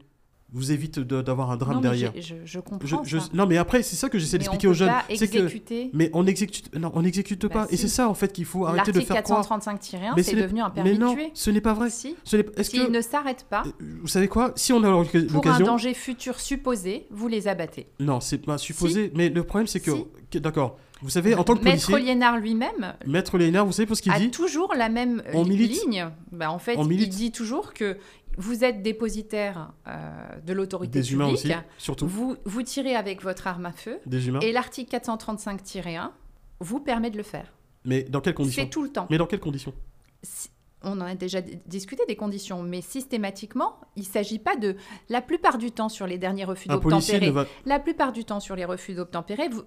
[0.53, 2.13] vous évite d'avoir un drame Non, derrière.
[2.19, 3.29] je, je comprends Je- je- ça.
[3.33, 4.91] non, mais après, c'est ça que j'essaie d'expliquer aux jeunes.
[5.15, 5.49] C'est que,
[5.93, 7.67] mais on n'exécute, non, on n'exécute Bah pas.
[7.71, 9.41] Et c'est ça, en fait, qu'il faut arrêter de L'article faire croire.
[9.47, 11.31] 435-1, Mais c'est ce n'est- devenu un permis Mais non, de tuer.
[11.35, 11.91] ce n'est pas vrai.
[11.91, 12.17] Si.
[12.25, 13.63] S'il que, ne s'arrête pas,
[14.03, 14.53] vous savez quoi?
[14.57, 17.87] Si on a l'oc- pour un l'occasion, danger futur supposé, vous les abattez.
[18.01, 19.13] non, c'est pas supposé.
[19.15, 19.93] Mais le problème, c'est que,
[20.33, 20.41] Si.
[20.41, 20.79] d'accord.
[21.03, 24.03] Vous savez, en tant que Maître policier, Liénard lui-même Maître Léonard, vous savez pour ce
[24.03, 24.31] qu'il a dit?
[24.31, 25.83] toujours la même milite.
[25.83, 26.07] ligne.
[26.31, 27.97] Bah, en fait, On il dit toujours que
[28.39, 31.45] vous êtes dépositaire euh, de l'autorité Des humains publique.
[31.47, 32.07] aussi, surtout.
[32.07, 33.99] Vous, vous tirez avec votre arme à feu.
[34.07, 34.41] Des humains.
[34.41, 36.11] Et l'article 435-1
[36.61, 37.53] vous permet de le faire.
[37.85, 39.07] Mais dans quelles conditions C'est tout le temps.
[39.11, 39.75] Mais dans quelles conditions
[40.23, 40.51] Si-
[40.83, 44.77] on en a déjà discuté des conditions, mais systématiquement, il ne s'agit pas de...
[45.11, 47.45] La plupart du temps, sur les derniers refus d'obtempérer, va.
[47.67, 49.65] la plupart du temps, sur les refus d'obtempérer, vous-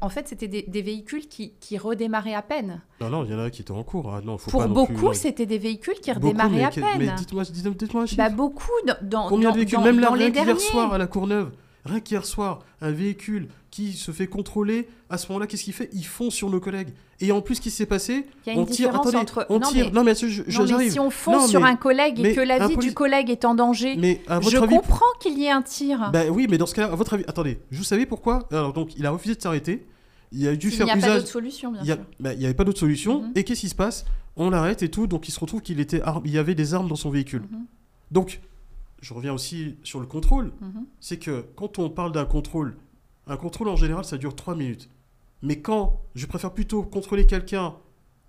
[0.00, 2.80] en fait, c'était des, des véhicules qui, qui redémarraient à peine.
[3.00, 4.12] Non, non, il y en a qui étaient en cours.
[4.14, 6.64] Ah, non, faut Pour pas beaucoup, plus, euh, c'était des véhicules qui beaucoup, redémarraient mais
[6.64, 6.84] à peine.
[6.98, 8.16] Mais dites-moi, dites- dites-moi un chiffre.
[8.18, 8.70] Bah, beaucoup
[9.02, 11.50] dans, Combien dans- de véhicules dans- Même là, rien qu'hier soir à la Courneuve,
[11.84, 15.90] rien qu'hier soir, un véhicule qui se fait contrôler, à ce moment-là, qu'est-ce qu'il fait?
[15.92, 16.94] Il fonce sur nos collègues.
[17.20, 19.16] Et en plus, ce qui s'est passé Il y a une On tire, différence attendez,
[19.18, 19.86] entre- on non, tire.
[19.86, 20.92] mais- non, mais je- je- Non, mais j'arrive.
[20.92, 23.30] si on fonce Non, sur mais- un collègue et que la vie police- du collègue
[23.30, 26.10] est en danger, Mais à votre je avis, comprends qu'il y ait un tir.
[26.12, 28.48] Bah oui, mais dans ce cas-là, à votre avis, attendez, vous savez pourquoi?
[28.50, 29.86] Alors donc, il a refusé de s'arrêter.
[30.32, 31.16] Il a dû faire n'y a pas usage.
[31.18, 32.04] d'autre solution, bien il a- sûr.
[32.18, 33.22] bah, il n'y avait pas d'autre solution.
[33.22, 33.32] Mhm.
[33.36, 34.04] Et qu'est-ce qui se passe?
[34.36, 36.88] On l'arrête et tout, donc il se retrouve qu'il était il y avait des armes
[36.88, 37.42] dans son véhicule.
[37.42, 37.66] Mhm.
[38.10, 38.40] Donc,
[39.00, 40.46] je reviens aussi sur le contrôle.
[40.60, 40.86] Mhm.
[40.98, 42.76] C'est que quand on parle d'un contrôle,
[43.28, 44.88] un contrôle en général, ça dure 3 minutes.
[45.44, 47.74] Mais quand je préfère plutôt contrôler quelqu'un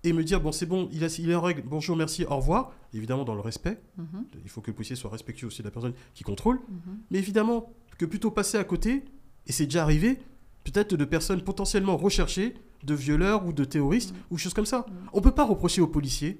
[0.04, 2.36] et me dire, bon, c'est bon, il, a, il est en règle, bonjour, merci, au
[2.36, 4.24] revoir, évidemment dans le respect, Mhm.
[4.44, 6.98] il faut que le policier soit respectueux aussi de la personne qui contrôle, Mhm.
[7.10, 9.02] mais évidemment que plutôt passer à côté,
[9.46, 10.18] et c'est déjà arrivé,
[10.62, 12.54] peut-être de personnes potentiellement recherchées,
[12.84, 14.20] de violeurs ou de terroristes, Mhm.
[14.30, 14.84] ou choses comme ça.
[15.14, 16.38] On ne peut pas reprocher au policier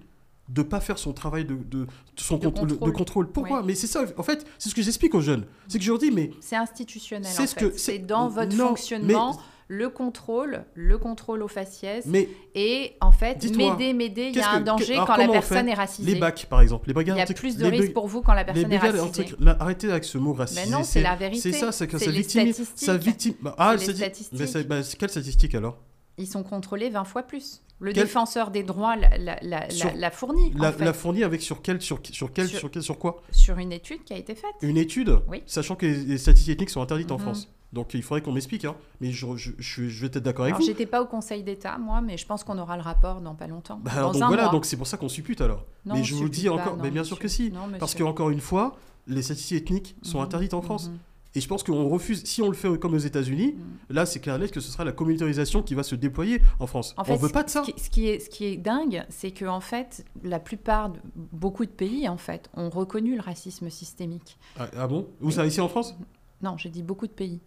[0.49, 3.33] de pas faire son travail de, de- de son De contrôle, de contrôle.
[3.33, 3.63] Pourquoi.
[3.65, 5.45] Mais c'est ça, en fait, c'est ce que j'explique aux jeunes.
[5.67, 7.33] C'est que je leur dis, mais C'est institutionnel.
[7.35, 7.99] C'est en fait.
[8.01, 9.39] dans votre non, fonctionnement, mais-
[9.69, 12.05] le contrôle, le contrôle au faciès.
[12.07, 15.75] mais Et en fait, m'aider, m'aider, il y a un danger quand la personne est
[15.75, 16.15] racisée.
[16.15, 18.43] les bacs, par exemple, les Il y a plus de risques pour vous quand la
[18.45, 19.27] les personne est racisée.
[19.41, 20.61] là, arrêtez avec ce mot racisé.
[20.65, 21.41] Mais non, c'est la vérité.
[21.53, 22.55] C'est ça, c'est que ça statistiques.
[22.77, 23.35] Ça victime.
[23.41, 24.39] bah, ah, C'est les statistiques.
[24.55, 25.79] mais bah, quelle statistique alors?
[26.19, 27.63] Ils sont contrôlés 20 fois plus.
[27.79, 30.83] Le Quel- défenseur des droits l'a, la, la, Sur- la- la fournit, en la, fait,
[30.87, 33.21] la fournit avec sur quel, sur, sur quel, Sur- sur, quel- sur quoi?
[33.33, 34.55] Sur une étude qui a été faite.
[34.63, 35.19] Une étude?
[35.29, 35.43] Oui.
[35.45, 37.23] Sachant que les, les statistiques ethniques sont interdites en Mhm.
[37.23, 37.49] France.
[37.73, 38.65] Donc il faudrait qu'on m'explique.
[38.65, 38.75] Hein.
[39.01, 40.67] Mais je, je, je, je vais être d'accord avec Alors, vous.
[40.67, 43.47] j'étais pas au Conseil d'État, moi, mais je pense qu'on aura le rapport dans pas
[43.49, 43.81] longtemps.
[43.83, 44.53] Bah, dans donc un voilà, mois.
[44.53, 45.65] donc c'est pour ça qu'on suppute alors.
[45.85, 47.51] Non, mais je vous dis pas, encore, non, mais bien sûr que si.
[47.51, 48.05] Non, Parce monsieur.
[48.07, 50.25] qu'encore une fois, les statistiques ethniques sont Mhm.
[50.25, 50.89] interdites en France.
[50.89, 50.99] Mhm.
[51.35, 53.65] Et je pense qu'on refuse, si on le fait comme aux États-Unis, Mhm.
[53.95, 56.67] là c'est clair et net que ce sera la communautarisation qui va se déployer en
[56.67, 56.95] France.
[56.97, 57.63] En fait, on veut pas de ça.
[57.63, 60.91] Ce qui, ce qui est, ce qui est dingue, c'est que en fait, la plupart,
[60.91, 64.39] de, beaucoup de pays en fait, ont reconnu le racisme systémique.
[64.59, 65.09] Ah, ah bon?
[65.21, 65.31] Oui.
[65.33, 65.95] ça ici en France?
[66.43, 67.41] Non, j'ai dit beaucoup de pays.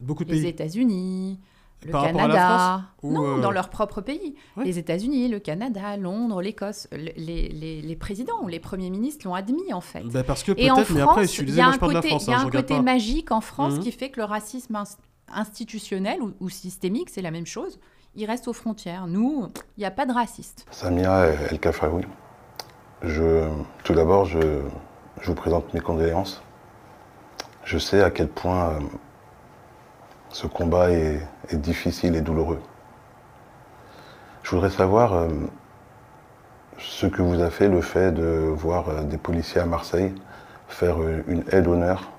[0.00, 0.48] Beaucoup de Les pays.
[0.48, 1.38] États-Unis,
[1.84, 2.58] le Par rapport à la Canada.
[2.58, 4.34] France Ou, non, euh, dans leur propre pays.
[4.56, 4.64] Ouais.
[4.64, 6.88] Les États-Unis, le Canada, Londres, l'Écosse.
[6.92, 10.02] Le- Les, les- les présidents ou les premiers ministres l'ont admis en fait.
[10.04, 11.78] Bah, parce que peut-être, mais après, je suis il y désolé, a moi un je
[11.78, 12.82] parle de la côté, France, il y a hein, un côté pas.
[12.82, 13.80] magique en France Mhm.
[13.80, 14.96] qui fait que le racisme ins-
[15.32, 17.78] institutionnel ou, ou systémique, c'est la même chose.
[18.14, 19.06] Il reste aux frontières.
[19.06, 20.64] Nous, il n'y a pas de racistes.
[20.70, 22.04] Samia El Kafaoui.
[23.02, 23.46] Je,
[23.84, 24.38] tout d'abord, je,
[25.20, 26.42] je vous présente mes condoléances.
[27.64, 28.78] Je sais à quel point euh,
[30.36, 32.60] ce combat est, difficile et douloureux.
[34.42, 35.28] Je voudrais savoir euh,
[36.76, 40.14] ce que vous a fait le fait de voir euh, des policiers à Marseille
[40.68, 42.10] faire euh, une aide d'honneur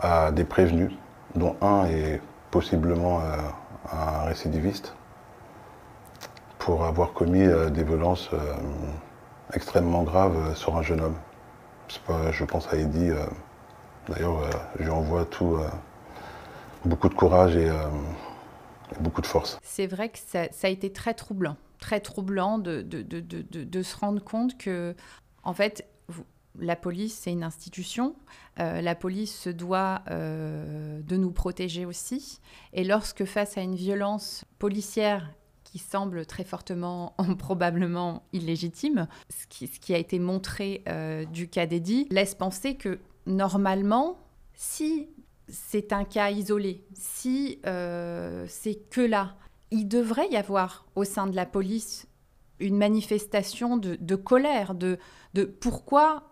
[0.00, 0.90] à des prévenus,
[1.34, 3.20] dont un est possiblement
[3.92, 4.94] un récidiviste
[6.58, 8.30] pour avoir commis des violences
[9.52, 11.16] extrêmement graves sur un jeune homme.
[12.06, 13.26] Pas- je pense à euh,
[14.08, 14.38] D'ailleurs,
[14.78, 15.58] je lui envoie tout,
[16.86, 17.88] beaucoup de courage et, euh,
[18.98, 19.58] et beaucoup de force.
[19.62, 21.56] C'est vrai que ça, a été très troublant.
[21.78, 24.94] Très troublant de, de, de, de, se rendre compte que,
[25.42, 25.86] en fait,
[26.58, 28.16] la police, c'est une institution.
[28.60, 32.40] Euh, la police se doit euh, de nous protéger aussi.
[32.72, 35.30] Et lorsque face à une violence policière
[35.64, 40.82] qui semble très fortement, probablement illégitime, ce qui, ce qui a été montré
[41.30, 44.18] du cas d'Eddie laisse penser que normalement,
[44.54, 45.08] si
[45.48, 49.36] c'est un cas isolé, si c'est que là,
[49.70, 52.06] il devrait y avoir au sein de la police
[52.58, 54.98] une manifestation de, colère, de,
[55.34, 56.24] de pourquoi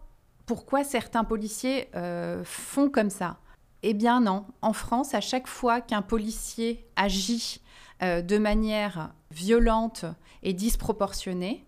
[0.47, 3.39] pourquoi certains policiers euh, font comme ça.
[3.83, 7.61] Eh bien non, en France, à chaque fois qu'un policier agit
[8.03, 10.05] euh, de manière violente
[10.43, 11.65] et disproportionnée,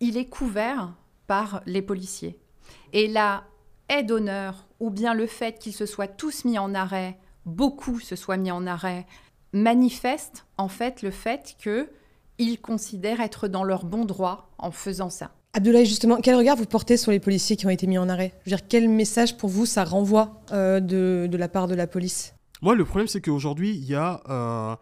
[0.00, 0.94] il est couvert
[1.26, 2.38] par les policiers.
[2.92, 3.44] Et la
[3.88, 8.16] aide d'honneur, ou bien le fait qu'ils se soient tous mis en arrêt, beaucoup se
[8.16, 9.06] soient mis en arrêt,
[9.52, 15.32] manifeste en fait le fait qu'ils considèrent être dans leur bon droit en faisant ça.
[15.54, 18.32] Abdoulaye, justement, quel regard vous portez sur les policiers qui ont été mis en arrêt?
[18.46, 21.86] Je veux dire, quel message pour vous ça renvoie euh, de, la part de la
[21.86, 22.34] police?
[22.62, 24.74] Moi, le problème, c'est qu'aujourd'hui, il y a euh,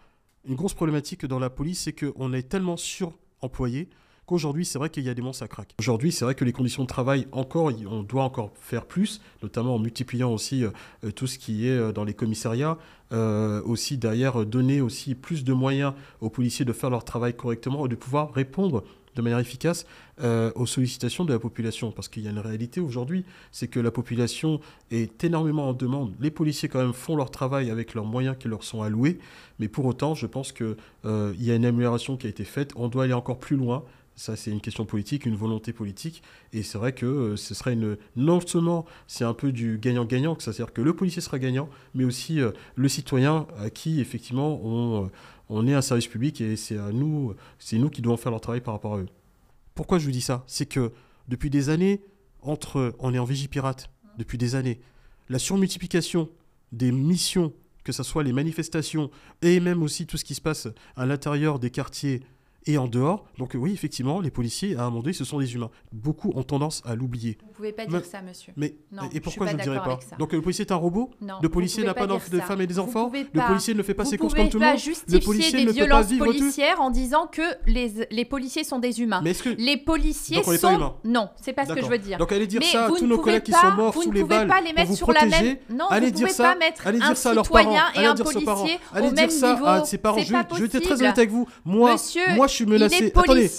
[0.45, 3.89] une grosse problématique dans la police, c'est qu'on est tellement suremployé
[4.31, 5.75] qu'aujourd'hui, c'est vrai qu'il y a des monstres à craquer.
[5.79, 9.75] Aujourd'hui, c'est vrai que les conditions de travail, encore, on doit encore faire plus, notamment
[9.75, 12.79] en multipliant aussi euh, tout ce qui est dans les commissariats,
[13.13, 17.89] aussi derrière donner aussi plus de moyens aux policiers de faire leur travail correctement et
[17.89, 18.85] de pouvoir répondre
[19.17, 19.87] de manière efficace
[20.23, 21.93] euh, aux sollicitations de la population.
[21.93, 24.61] Parce qu'il y a une réalité aujourd'hui, c'est que la population
[24.91, 26.15] est énormément en demande.
[26.21, 29.19] Les policiers quand même font leur travail avec leurs moyens qui leur sont alloués,
[29.59, 32.73] mais pour autant, je pense qu'il euh, y a une amélioration qui a été faite.
[32.77, 33.85] On doit aller encore plus loin.
[34.17, 36.23] Ça, c'est une question politique, une volonté politique.
[36.53, 37.97] Et c'est vrai que euh, ce serait une.
[38.17, 42.41] Non seulement c'est un peu du gagnant-gagnant, c'est-à-dire que le policier sera gagnant, mais aussi
[42.75, 45.11] le citoyen à qui, effectivement, on,
[45.49, 48.41] on est un service public et c'est à nous, c'est nous qui devons faire leur
[48.41, 49.09] travail par rapport à eux.
[49.75, 50.45] Pourquoi je vous dis ça?
[50.47, 50.93] C'est que
[51.29, 52.03] depuis des années,
[52.43, 54.81] entre, on est en Vigipirate depuis des années,
[55.29, 56.29] la surmultiplication
[56.73, 57.53] des missions,
[57.85, 59.11] que ce soit les manifestations
[59.43, 62.21] et même aussi tout ce qui se passe à l'intérieur des quartiers
[62.67, 63.25] et en dehors.
[63.39, 65.71] Donc oui, effectivement, les policiers, à un moment donné, ce sont des humains.
[65.93, 67.39] Beaucoup ont tendance à l'oublier.
[67.41, 68.53] Vous ne pouvez pas dire ça, monsieur.
[68.57, 68.77] Mais
[69.13, 71.85] et pourquoi je ne dirais pas Donc le policier est un robot non, Le policier
[71.85, 74.49] n'a pas, de femmes et des enfants Le policier ne fait pas ses courses comme
[74.49, 78.25] tout le monde Le policier ne peut pas vivre policières en disant que les, les
[78.25, 79.21] policiers sont des humains.
[79.23, 81.99] Mais est-ce que les policiers sont pas humains Non, c'est pas ce que je veux
[81.99, 82.19] dire.
[82.19, 84.55] Donc allez dire ça à tous nos collègues qui sont morts sous les balles Vous
[84.55, 87.17] ne pouvez pas les mettre sur la même Non, allez dire ça, mettre allez dire
[87.17, 90.19] ça à leurs parents, et un policier allez dire ça à ses parents.
[90.19, 91.49] Je vais être très honnête avec vous.
[91.65, 91.97] Moi
[92.51, 93.13] je suis menacé.
[93.15, 93.51] Attendez,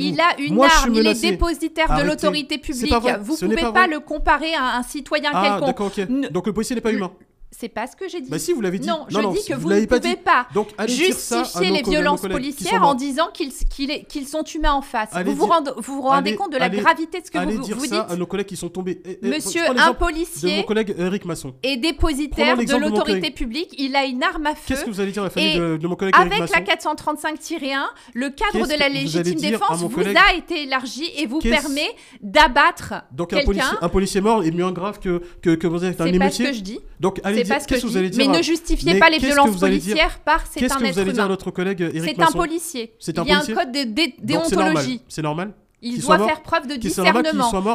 [0.00, 2.92] il a une arme, il est dépositaire de l'autorité publique.
[3.22, 6.00] Vous ne pouvez pas, le comparer à un citoyen ah, quelconque.
[6.30, 7.10] Donc le policier n'est pas humain.
[7.50, 8.30] C'est pas ce que j'ai dit.
[8.30, 8.86] Bah si, vous l'avez dit.
[8.86, 13.30] Non, je dis que vous, ne pouvez pas, Donc, justifier les violences policières en disant
[13.32, 15.10] qu'ils sont humains en face.
[15.24, 17.86] vous vous, rendez, vous rendez compte de la gravité de ce que vous, dire vous
[17.86, 19.00] ça dites à nos collègues qui sont tombés.
[19.04, 21.54] Eh, eh, Monsieur, un policier de mon collègue Eric Masson.
[21.62, 23.74] est dépositaire de l'autorité publique.
[23.78, 24.62] Il a une arme à feu.
[24.66, 28.30] Qu'est-ce que vous allez dire à la famille de, mon collègue Avec la 435-1, le
[28.30, 31.88] cadre de la légitime défense vous a été élargi et vous permet
[32.20, 32.94] d'abattre
[33.28, 33.52] quelqu'un.
[33.52, 36.18] Donc un policier mort est mieux grave que vous êtes un émeutier.
[36.18, 36.80] C'est pas ce que je dis.
[37.00, 40.18] Donc allez dire qu'est-ce que vous allez dire mais ne justifiez pas les violences policières
[40.20, 40.78] par c'est un être humain.
[40.78, 42.94] Qu'est-ce que vous allez dire à notre collègue Eric C'est un policier.
[42.98, 45.02] C'est un Il y a un code de déontologie.
[45.08, 45.52] C'est normal.
[45.80, 47.22] Il doit faire preuve de discernement.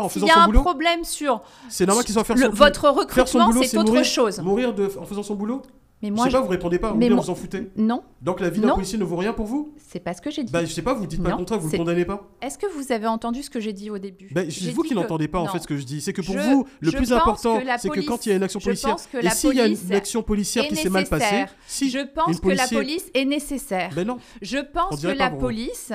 [0.10, 4.04] S'il y a un problème sur c'est normal qu'il soit faire votre recrutement, c'est autre
[4.04, 4.40] chose.
[4.40, 5.62] Mourir en faisant son boulot
[6.04, 7.72] mais moi, je sais pas, vous répondez pas, mais vous en foutez.
[7.78, 8.04] Non.
[8.22, 9.74] Donc la vie d'un policier ne vaut rien pour vous?
[9.78, 10.52] C'est pas ce que j'ai dit.
[10.52, 12.30] Bah je sais pas, vous dites pas le contraire, vous le condamnez pas.
[12.42, 14.28] Est-ce que vous avez entendu ce que j'ai dit au début?
[14.34, 16.02] Bah, C'est vous qui n'entendez pas en fait ce que je dis.
[16.02, 18.60] C'est que pour vous, le plus important, c'est que quand il y a une action
[18.60, 22.40] policière, et s'il y a une action policière qui s'est mal passée, si je pense
[22.40, 23.92] que la police est nécessaire.
[23.96, 24.18] Ben non.
[24.42, 25.94] Je pense que la police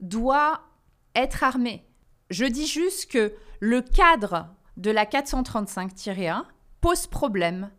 [0.00, 0.62] doit
[1.14, 1.84] être armée.
[2.30, 4.46] Je dis juste que le cadre
[4.78, 6.44] de la 435-1
[6.80, 7.70] pose problème.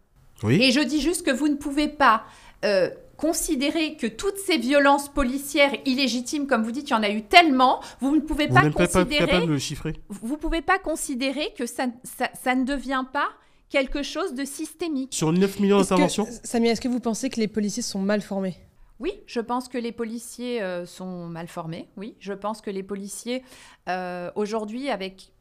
[0.44, 0.62] Oui.
[0.62, 2.24] Et je dis juste que vous ne pouvez pas
[2.66, 7.10] euh, considérer que toutes ces violences policières illégitimes, comme vous dites, il y en a
[7.10, 9.28] eu tellement, vous ne pouvez pas considérer.
[9.28, 9.94] Pas de le chiffrer.
[10.10, 13.30] Vous pouvez pas considérer que ça, ça, ne devient pas
[13.70, 15.14] quelque chose de systémique.
[15.14, 18.58] Sur 9 millions d'interventions Samia, est-ce que vous pensez que les policiers sont mal formés?
[19.00, 21.90] Oui, je pense que les policiers euh, sont mal formés.
[21.98, 23.44] Oui, je pense que les policiers,
[23.90, 25.33] euh, aujourd'hui, avec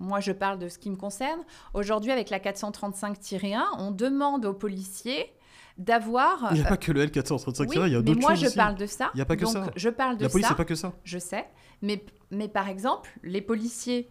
[0.00, 1.40] moi je parle de ce qui me concerne,
[1.74, 5.32] aujourd'hui avec la 435-1, on demande aux policiers
[5.78, 6.48] d'avoir.
[6.50, 8.16] Il n'y a pas que le L435 il y a d'autres choses.
[8.16, 9.10] Mais moi, je parle de ça.
[9.14, 9.70] Il n'y a pas que ça.
[9.76, 10.92] Je parle de La police, c'est pas que ça.
[11.04, 11.46] Je sais.
[11.82, 14.10] Mais, mais par exemple, les policiers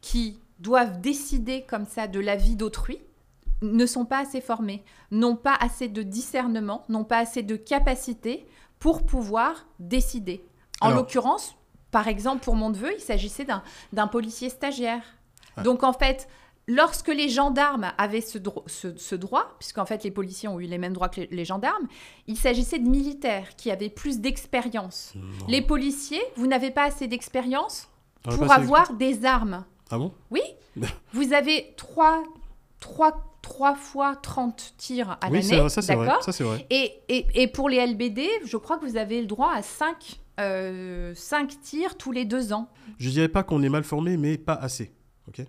[0.00, 3.00] qui doivent décider comme ça de la vie d'autrui
[3.62, 8.46] ne sont pas assez formés, n'ont pas assez de discernement, n'ont pas assez de capacité
[8.78, 10.44] pour pouvoir décider.
[10.80, 11.54] En l'occurrence,
[11.92, 13.46] par exemple, pour mon neveu, il s'agissait
[13.92, 15.02] d'un policier stagiaire.
[15.56, 15.62] Ouais.
[15.62, 16.26] Donc en fait,
[16.66, 20.64] lorsque les gendarmes avaient ce, dro- ce- ce droit, puisqu'en fait les policiers ont eu
[20.64, 21.86] les mêmes droits que les, les gendarmes,
[22.26, 25.12] il s'agissait de militaires qui avaient plus d'expérience.
[25.48, 27.88] Les policiers, vous n'avez pas assez d'expérience
[28.24, 29.64] pour avoir des armes.
[29.90, 30.12] Ah bon?
[30.30, 30.40] Oui,
[31.12, 32.22] vous avez 3,
[33.76, 36.06] fois 30 tirs à Oui, l'année, ça c'est vrai.
[36.06, 36.22] d'accord?
[36.22, 36.66] Ça c'est vrai.
[36.70, 40.20] et, et, et pour les LBD, je crois que vous avez le droit à 5,
[41.62, 42.68] tirs tous les deux ans.
[42.98, 44.92] Je dirais pas qu'on est mal formé, mais pas assez.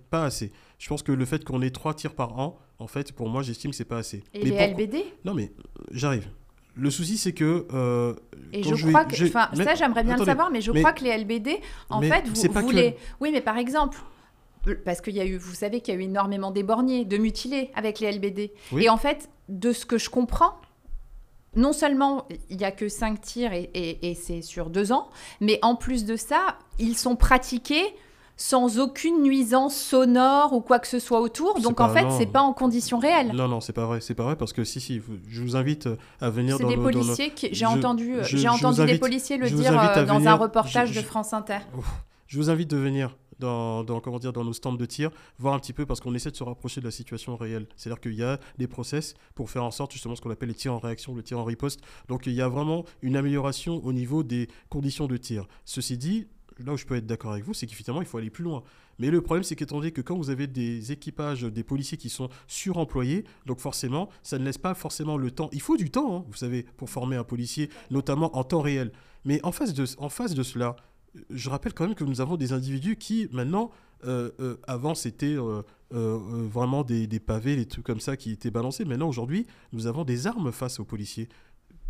[0.10, 0.52] Pas assez.
[0.78, 3.42] Je pense que le fait qu'on ait trois tirs par an, en fait, pour moi,
[3.42, 4.24] j'estime que c'est pas assez.
[4.34, 6.28] Et mais les LBD Non, mais euh, j'arrive.
[6.76, 7.68] Le souci, c'est que.
[7.74, 8.14] euh,
[8.52, 10.62] Et je vais- crois que, j'ai- enfin, mais- ça j'aimerais bien attendez, le savoir, mais
[10.62, 11.60] je mais- crois que les LBD,
[11.90, 14.00] en mais fait, vous, vous que- Oui, mais par exemple,
[14.86, 17.70] parce qu'il y a eu, vous savez qu'il y a eu énormément d'éborgnés, de mutilés
[17.76, 18.52] avec les LBD.
[18.72, 18.86] Oui.
[18.86, 20.54] Et en fait, de ce que je comprends,
[21.56, 25.08] non seulement il n'y a que 5 tirs et, et- et c'est sur deux ans,
[25.42, 27.84] mais en plus de ça, ils sont pratiqués
[28.36, 31.60] sans aucune nuisance sonore ou quoi que ce soit autour.
[31.62, 33.32] Donc pas- en fait, c'est pas en conditions réelles.
[33.34, 34.02] Non, non, c'est pas vrai.
[34.02, 35.00] C'est pas vrai parce que si, si,
[35.30, 35.88] je vous invite
[36.20, 38.84] à venir dans des nos- dans nos- policiers j'ai Je- entendu, je- j'ai je entendu
[38.86, 41.60] des policiers le je dire euh, dans un reportage je- de je- France Inter.
[42.26, 45.60] Je vous invite de venir dans, comment dire, dans nos stands de tir, voir un
[45.60, 47.68] petit peu parce qu'on essaie de se rapprocher de la situation réelle.
[47.76, 50.56] C'est-à-dire qu'il y a des process pour faire en sorte justement ce qu'on appelle les
[50.56, 51.82] tirs en réaction, le tir en riposte.
[52.08, 55.48] Donc il y a vraiment une amélioration au niveau des conditions de tir.
[55.66, 56.28] Ceci dit,
[56.60, 58.64] là où je peux être d'accord avec vous, c'est qu'effectivement il faut aller plus loin.
[59.00, 62.10] Mais le problème, c'est qu'étant donné que quand vous avez des équipages, des policiers qui
[62.10, 65.50] sont suremployés, donc forcément, ça ne laisse pas forcément le temps.
[65.52, 68.92] Il faut du temps, hein, vous savez, pour former un policier, notamment en temps réel.
[69.26, 70.76] Mais en face de, en face de cela,
[71.30, 73.72] je rappelle quand même que nous avons des individus qui, maintenant,
[74.06, 75.62] euh, euh, avant c'était euh,
[75.92, 78.86] vraiment des, pavés, des trucs comme ça qui étaient balancés.
[78.86, 81.30] Maintenant, aujourd'hui, nous avons des armes face aux policiers.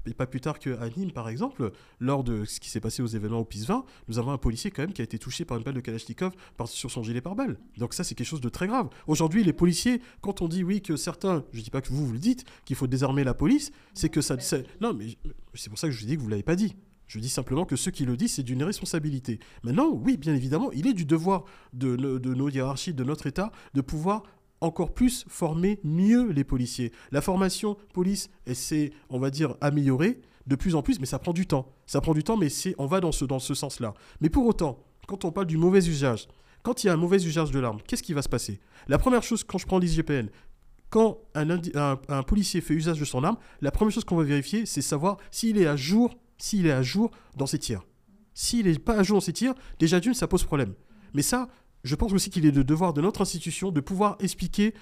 [0.05, 1.71] Et pas plus tard qu'à Nîmes, par exemple,
[2.01, 4.69] lors de ce qui s'est passé aux événements au PIS 20, nous avons un policier
[4.69, 6.33] quand même qui a été touché par une balle de Kalachnikov
[6.65, 7.57] sur son gilet pare-balles.
[7.77, 8.89] Donc ça, c'est quelque chose de très grave.
[9.07, 12.11] Aujourd'hui, les policiers, quand on dit oui que certains, je dis pas que vous, vous
[12.11, 14.35] le dites, qu'il faut désarmer la police, c'est que ça...
[14.81, 15.17] non, mais
[15.53, 16.75] c'est pour ça que je dis que vous l'avez pas dit.
[17.07, 19.39] Je dis simplement que ceux qui le disent, c'est d'une responsabilité.
[19.63, 21.43] Maintenant, oui, bien évidemment, il est du devoir
[21.73, 24.23] de, de nos hiérarchies, de notre État, de pouvoir
[24.61, 26.91] encore plus former mieux les policiers.
[27.11, 31.19] La formation police, elle s'est, on va dire, améliorée de plus en plus, mais ça
[31.19, 31.67] prend du temps.
[31.85, 33.93] Ça prend du temps, mais c'est, on va dans ce, dans ce sens-là.
[34.21, 36.27] Mais pour autant, quand on parle du mauvais usage,
[36.63, 38.59] quand il y a un mauvais usage de l'arme, qu'est-ce qui va se passer?
[38.87, 40.27] La première chose, quand je prends l'IGPN,
[40.89, 44.65] quand un- un policier fait usage de son arme, la première chose qu'on va vérifier,
[44.65, 47.85] c'est savoir s'il est à jour, s'il est à jour dans ses tirs.
[48.33, 50.73] S'il n'est pas à jour dans ses tirs, déjà d'une, ça pose problème.
[51.13, 51.47] Mais ça,
[51.85, 54.73] je pense aussi qu'il est le devoir de notre institution de pouvoir expliquer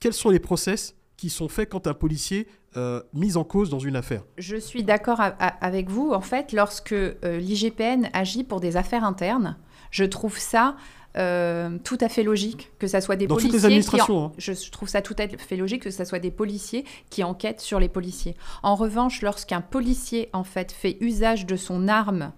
[0.00, 3.78] quels sont les process qui sont faits quand un policier euh, mis en cause dans
[3.78, 4.24] une affaire.
[4.36, 6.10] Je suis d'accord avec vous.
[6.10, 9.56] En fait, lorsque euh, l'IGPN agit pour des affaires internes,
[9.92, 10.76] je trouve ça
[11.16, 14.26] euh, tout à fait logique que ça soit des Dans toutes les policiers administrations, en-
[14.28, 14.32] hein.
[14.38, 17.78] je trouve ça tout à fait logique que ça soit des policiers qui enquêtent sur
[17.80, 18.34] les policiers.
[18.62, 22.32] En revanche, lorsqu'un policier en fait fait usage de son arme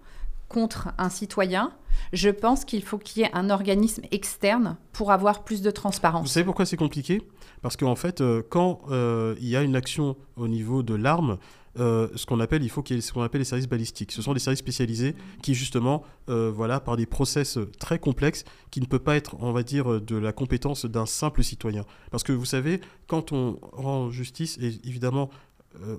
[0.49, 1.73] contre un citoyen,
[2.13, 5.73] je pense qu'il faut qu'il y ait un organisme externe pour avoir plus de Vous
[5.73, 6.31] transparence.
[6.31, 7.23] savez pourquoi c'est compliqué?
[7.63, 11.39] Parce qu'en fait, euh, quand euh, il y a une action au niveau de l'arme,
[11.79, 14.13] euh, ce qu'on appelle, les services balistiques.
[14.13, 18.81] Ce sont des services spécialisés qui, justement, euh, voilà, par des process très complexes, qui
[18.81, 21.85] ne peut pas être, on va dire, euh, de la compétence d'un simple citoyen.
[22.11, 25.31] Parce que vous savez, quand on rend justice, et évidemment,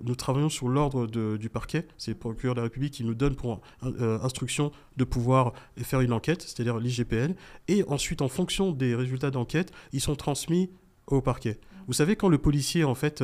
[0.03, 3.35] nous travaillons sur l'ordre du parquet, c'est le procureur de la République qui nous donne
[3.35, 7.35] pour instruction de pouvoir faire une enquête, c'est-à-dire l'IGPN,
[7.67, 10.71] et ensuite, en fonction des résultats d'enquête, ils sont transmis
[11.05, 11.59] au parquet.
[11.85, 13.23] Vous savez, quand le policier, en fait,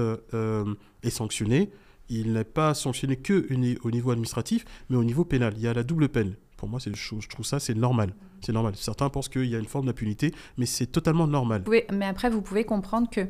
[1.01, 1.71] est sanctionné,
[2.09, 3.47] il n'est pas sanctionné que
[3.83, 5.53] au niveau administratif, mais au niveau pénal.
[5.57, 6.35] Il y a la double peine.
[6.57, 8.13] Pour moi, c'est, je trouve ça, c'est normal.
[8.41, 8.73] C'est normal.
[8.75, 11.63] Certains pensent qu'il y a une forme d'impunité, mais c'est totalement normal.
[11.91, 13.27] Mais après, vous pouvez comprendre que,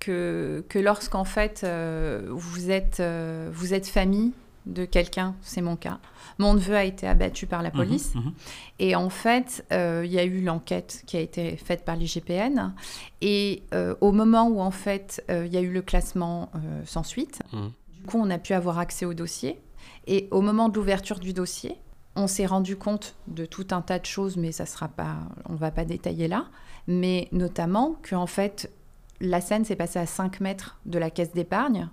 [0.00, 4.32] que, que lorsqu'en fait euh, vous, êtes, euh, vous êtes famille
[4.66, 6.00] de quelqu'un, c'est mon cas.
[6.38, 8.14] Mon neveu a été abattu par la Mhm, police.
[8.16, 8.32] mhm.
[8.80, 12.72] Et en fait, euh, il y a eu l'enquête qui a été faite par l'IGPN.
[13.20, 13.62] Et
[14.00, 16.50] au moment où en fait il y a eu le classement
[16.84, 17.70] sans suite, Mhm.
[18.06, 19.60] Coup on a pu avoir accès au dossier.
[20.06, 21.76] Et au moment de l'ouverture du dossier,
[22.16, 25.16] on s'est rendu compte de tout un tas de choses, mais ça sera pas,
[25.48, 26.46] on va pas détailler là.
[26.86, 28.70] Mais notamment qu'en fait
[29.20, 31.88] la scène s'est passée à 5 mètres de la caisse d'épargne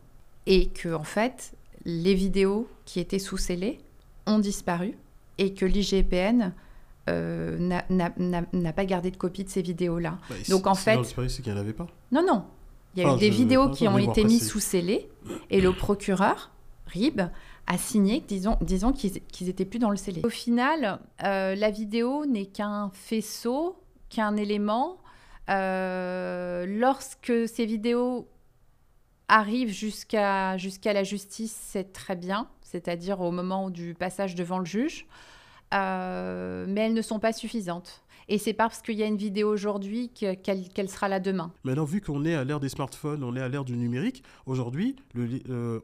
[0.45, 1.53] et que en fait
[1.85, 3.79] les vidéos qui étaient sous scellées
[4.27, 4.97] ont disparu
[5.37, 6.53] et que l'IGPN
[7.09, 10.17] euh, n'a- pas gardé de copie de ces vidéos-là.
[10.29, 11.87] Bah, Donc en fait, c'est qu'il n'y en avait pas.
[12.11, 12.45] non, non,
[12.95, 15.09] il y a Enfin, eu des je- vidéos qui ont été mises sous scellé
[15.49, 16.51] et le procureur,
[16.87, 17.21] Rib,
[17.65, 20.21] a signé, disons, disons qu'ils qu'ils étaient plus dans le scellé.
[20.25, 23.77] Au final, euh, la vidéo n'est qu'un faisceau,
[24.09, 24.97] qu'un élément
[25.49, 28.29] Euh, lorsque ces vidéos
[29.27, 34.65] arrivent jusqu'à jusqu'à la justice, c'est très bien, c'est-à-dire au moment du passage devant le
[34.65, 35.05] juge,
[35.73, 38.02] euh, mais elles ne sont pas suffisantes.
[38.29, 41.51] Et c'est pas parce qu'il y a une vidéo aujourd'hui qu'elle sera là demain.
[41.63, 44.95] Maintenant, vu qu'on est à l'ère des smartphones, on est à l'ère du numérique, aujourd'hui,
[45.15, 45.79] euh,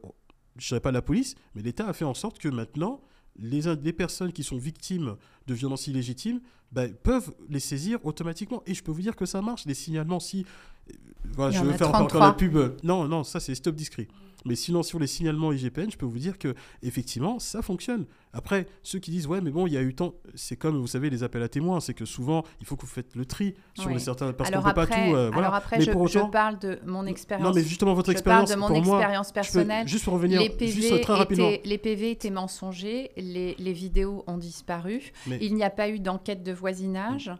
[0.56, 3.00] je ne dirais pas la police, mais l'État a fait en sorte que maintenant,
[3.38, 5.16] les, les personnes qui sont victimes
[5.46, 6.40] de violences illégitimes
[6.72, 8.62] bah, peuvent les saisir automatiquement.
[8.66, 10.20] Et je peux vous dire que ça marche, les signalements.
[10.20, 10.44] Si.
[10.88, 10.94] Euh,
[11.32, 12.56] voilà, je veux faire encore la pub.
[12.82, 14.08] Non, non, ça c'est stop discret.
[14.44, 18.06] Mais sinon, sur les signalements IGPN, je peux vous dire que effectivement, ça fonctionne.
[18.32, 20.86] Après, ceux qui disent ouais, mais bon, il y a eu tant, c'est comme vous
[20.86, 23.54] savez les appels à témoins, c'est que souvent il faut que vous faites le tri
[23.74, 24.94] sur les certains parce qu'on peut pas tout.
[24.94, 27.46] Euh, alors après, mais je, pour autant, je, parle de mon expérience.
[27.46, 28.50] Non, mais justement votre expérience.
[28.50, 29.88] Je parle de mon expérience personnelle.
[29.88, 31.48] juste pour revenir, les PV juste très rapidement.
[31.48, 35.12] Étaient, les PV étaient mensongers, les, les vidéos ont disparu.
[35.40, 37.30] Il n'y a pas eu d'enquête de voisinage.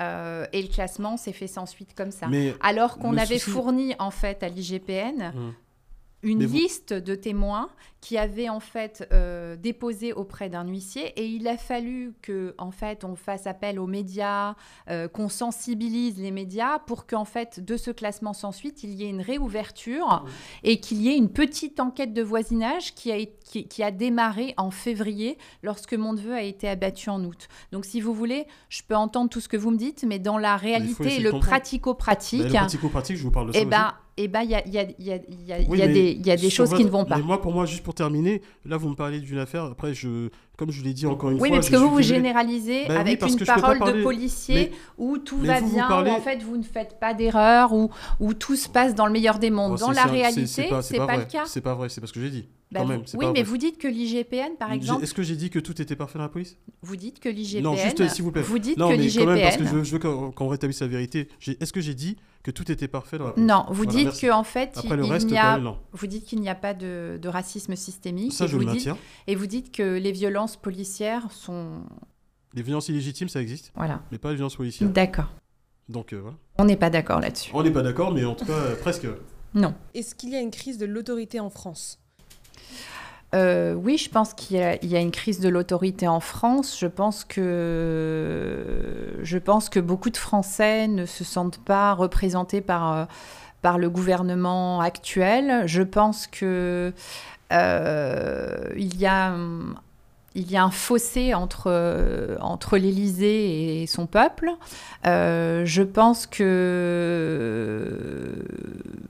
[0.00, 2.28] Euh, et le classement s'est fait sans suite comme ça.
[2.28, 5.54] Mais Alors qu'on avait fourni en fait à l'IGPN hum
[6.22, 7.68] une liste de témoins
[8.00, 12.70] qui avaient en fait euh, déposé auprès d'un huissier et il a fallu que en
[12.70, 14.54] fait on fasse appel aux médias,
[14.88, 19.04] euh, qu'on sensibilise les médias pour qu'en fait de ce classement sans suite il y
[19.04, 20.24] ait une réouverture
[20.62, 24.70] et qu'il y ait une petite enquête de voisinage qui a, qui, a démarré en
[24.70, 27.48] février lorsque mon neveu a été abattu en août.
[27.72, 30.38] Donc si vous voulez, je peux entendre tout ce que vous me dites, mais dans
[30.38, 33.60] la réalité, le pratico-pratique, le pratico-pratique, je vous parle de ça.
[33.60, 33.64] Eh
[34.18, 36.36] ben, eh ben, il y a, y a, y a, y a des, y a
[36.36, 37.16] des choses qui ne vont pas.
[37.18, 39.64] Mais moi, pour moi, juste pour terminer, là, vous me parlez d'une affaire.
[39.64, 41.44] Après, je, comme je l'ai dit encore une fois.
[41.44, 45.38] Oui, mais parce que vous, vous généralisez bah avec une parole de policier où tout
[45.38, 48.94] va bien, où en fait, vous ne faites pas d'erreur, où, où tout se passe
[48.96, 49.78] dans le meilleur des mondes.
[49.80, 51.44] Oh, dans la réalité, c'est pas, pas, le cas.
[51.46, 52.48] C'est pas vrai, c'est pas ce que j'ai dit.
[52.70, 55.02] Bah oui, mais vous dites que l'IGPN, par exemple.
[55.02, 56.58] Est-ce que j'ai dit que tout était parfait dans la police?
[56.82, 57.62] Vous dites que l'IGPN.
[57.62, 58.42] Non, juste s'il vous plaît.
[58.42, 59.40] Vous dites que l'IGPN.
[59.40, 61.28] parce que je veux, je veux qu'on rétablisse la vérité.
[61.60, 63.48] Est-ce que j'ai dit que tout était parfait dans la police?
[63.48, 65.60] Non, vous dites dites qu'en fait, Après, il, reste, y a,
[65.92, 68.32] vous dites qu'il n'y a pas de, de, racisme systémique.
[68.32, 68.98] Ça, je vous le maintiens.
[69.26, 71.82] et vous dites que les violences policières sont.
[72.54, 73.72] Les violences illégitimes, ça existe.
[73.74, 74.00] Voilà.
[74.10, 74.88] Mais pas les violences policières.
[74.90, 75.28] D'accord.
[75.88, 76.36] Donc euh, voilà.
[76.58, 77.50] On n'est pas d'accord là-dessus.
[77.54, 79.06] On n'est pas d'accord, mais en tout cas, euh, presque.
[79.54, 79.74] Non.
[79.94, 81.98] Est-ce qu'il y a une crise de l'autorité en France?
[83.34, 86.78] Euh, oui, je pense qu'il y, a une crise de l'autorité en France.
[86.78, 93.06] Je pense que je pense que beaucoup de Français ne se sentent pas représentés par
[93.62, 95.66] par le gouvernement actuel.
[95.66, 96.92] Je pense que
[97.52, 99.34] euh, il y a
[100.38, 104.52] il y a un fossé entre, entre l'Élysée et son peuple.
[105.06, 107.84] Euh, je pense que,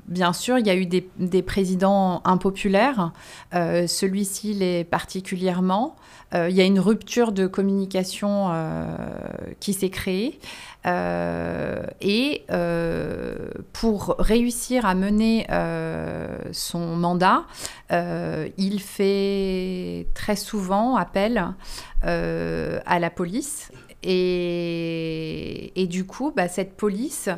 [0.06, 3.12] bien sûr, il y a eu des, présidents impopulaires.
[3.54, 5.96] Euh, celui-ci l'est particulièrement.
[6.34, 8.50] Euh, il y a une rupture de communication
[9.60, 10.38] qui s'est créée.
[12.00, 12.46] Et
[13.72, 15.46] pour réussir à mener
[16.52, 17.44] son mandat,
[17.90, 21.54] il fait très souvent appel
[22.02, 23.70] à la police
[24.02, 27.28] et, du coup, bah, cette police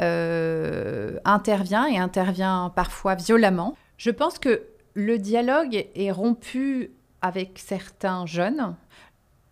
[0.00, 3.76] euh, intervient et intervient parfois violemment.
[3.98, 4.62] Je pense que
[4.94, 6.90] le dialogue est rompu
[7.20, 8.76] avec certains jeunes.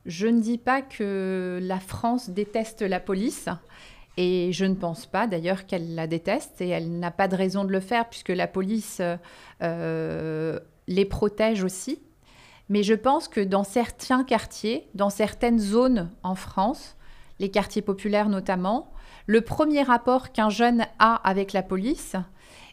[0.06, 3.48] Je ne dis pas que la France déteste la police.
[4.16, 7.64] Et je ne pense pas d'ailleurs qu'elle la déteste et elle n'a pas de raison
[7.64, 9.02] de le faire puisque la police
[9.62, 12.00] euh, les protège aussi.
[12.68, 16.96] Mais je pense que dans certains quartiers, dans certaines zones en France,
[17.40, 18.92] les quartiers populaires notamment,
[19.26, 22.14] le premier rapport qu'un jeune a avec la police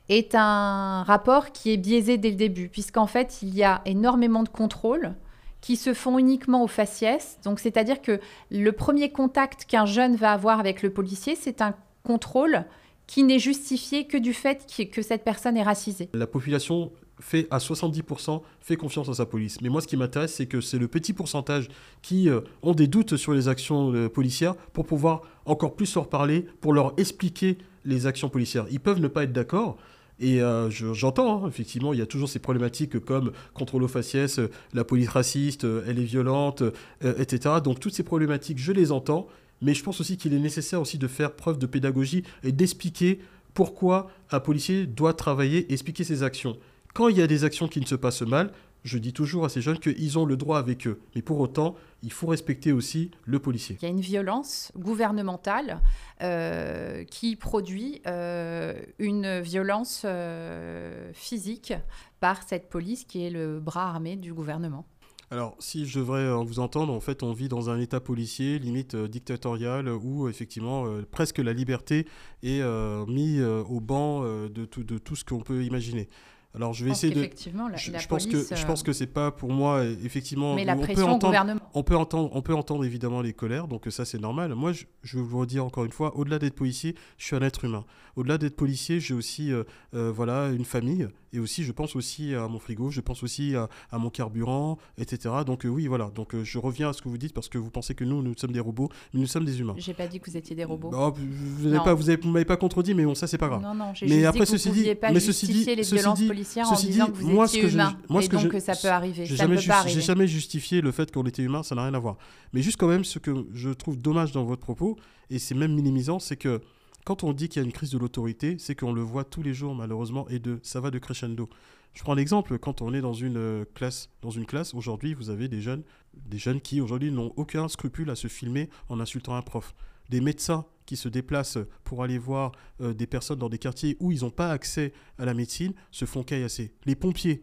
[0.09, 4.43] est un rapport qui est biaisé dès le début, puisqu'en fait, il y a énormément
[4.43, 5.13] de contrôles
[5.62, 7.39] qui se font uniquement au faciès.
[7.43, 11.76] Donc, c'est-à-dire que le premier contact qu'un jeune va avoir avec le policier, c'est un
[12.03, 12.66] contrôle
[13.07, 16.09] qui n'est justifié que du fait que cette personne est racisée.
[16.14, 19.62] La population fait à 70% fait confiance à sa police.
[19.62, 21.70] Mais moi, ce qui m'intéresse, c'est que c'est le petit pourcentage
[22.01, 26.09] qui euh, ont des doutes sur les actions euh, policières pour pouvoir encore plus leur
[26.09, 28.66] parler, pour leur expliquer les actions policières.
[28.72, 29.78] Ils peuvent ne pas être d'accord.
[30.22, 34.39] Et euh, j'entends, hein, effectivement, il y a toujours ces problématiques comme contrôle aux faciès,
[34.74, 36.63] la police raciste, elle est violente,
[37.01, 37.55] etc.
[37.63, 39.28] Donc toutes ces problématiques, je les entends.
[39.61, 43.19] Mais je pense aussi qu'il est nécessaire aussi de faire preuve de pédagogie et d'expliquer
[43.53, 46.57] pourquoi un policier doit travailler, expliquer ses actions.
[46.93, 48.51] Quand il y a des actions qui ne se passent mal,
[48.84, 50.99] je dis toujours à ces jeunes qu'ils ont le droit avec eux.
[51.15, 53.78] Mais pour autant, il faut respecter aussi le policier.
[53.82, 55.82] Il y a une violence gouvernementale
[56.22, 61.74] euh, qui produit euh, une violence euh, physique
[62.20, 64.86] par cette police qui est le bras armé du gouvernement.
[65.30, 68.97] Alors, si je devrais vous entendre, en fait, on vit dans un état policier, limite
[68.97, 72.06] dictatorial, où effectivement, euh, presque la liberté
[72.43, 72.62] est
[73.08, 76.10] mise au banc de, tout, de tout ce qu'on peut imaginer.
[76.54, 77.22] Alors je vais essayer de.
[77.22, 80.56] La, je, la je pense que je pense que c'est pas pour moi effectivement.
[80.56, 81.62] Mais la on pression peut entendre, au gouvernement.
[81.74, 84.54] On peut entendre, on peut entendre évidemment les colères, donc ça c'est normal.
[84.56, 87.41] Moi, je, je veux vous redire encore une fois, au-delà d'être policier, je suis un
[87.41, 87.86] être humain.
[88.18, 92.34] Au-delà d'être policier, j'ai aussi euh, euh, voilà une famille et aussi je pense aussi
[92.36, 95.34] à mon frigo, je pense aussi à, à mon carburant, etc.
[95.45, 96.11] Donc euh, oui, voilà.
[96.13, 98.34] Donc je reviens à ce que vous dites parce que vous pensez que nous nous
[98.38, 99.75] sommes des robots, mais nous sommes des humains.
[99.77, 100.91] J'ai pas dit que vous étiez des robots.
[100.93, 103.61] Oh, vous n'avez pas, vous avez, m'avez pas contredit, mais bon, ça c'est pas grave.
[103.61, 103.93] Non, non.
[103.93, 105.95] J'ai Mais juste après dit que ceci vous dit, pouviez pas mais ceci les ceci
[105.95, 108.29] violences dit- policières ceci en disant dit, que vous moi, étiez humain moi, ce et
[108.29, 109.25] que donc je- que ça peut arriver.
[109.25, 112.17] J'ai jamais, ne jamais justifié le fait qu'on était humain, ça n'a rien à voir.
[112.53, 114.97] Mais juste quand même, ce que je trouve dommage dans votre propos,
[115.29, 116.61] et c'est même minimisant, c'est que
[117.06, 119.41] quand on dit qu'il y a une crise de l'autorité, c'est qu'on le voit tous
[119.41, 121.49] les jours malheureusement, et de, ça va de crescendo.
[121.93, 125.30] Je prends l'exemple, quand on est dans une euh, classe, dans une classe, aujourd'hui, vous
[125.30, 125.84] avez des jeunes,
[126.14, 129.76] des jeunes qui aujourd'hui n'ont aucun scrupule à se filmer en insultant un prof.
[130.10, 134.12] Des médecins qui se déplacent pour aller voir euh, des personnes dans des quartiers où
[134.12, 136.74] ils n'ont pas accès à la médecine se font caillasser.
[136.86, 137.41] Les pompiers,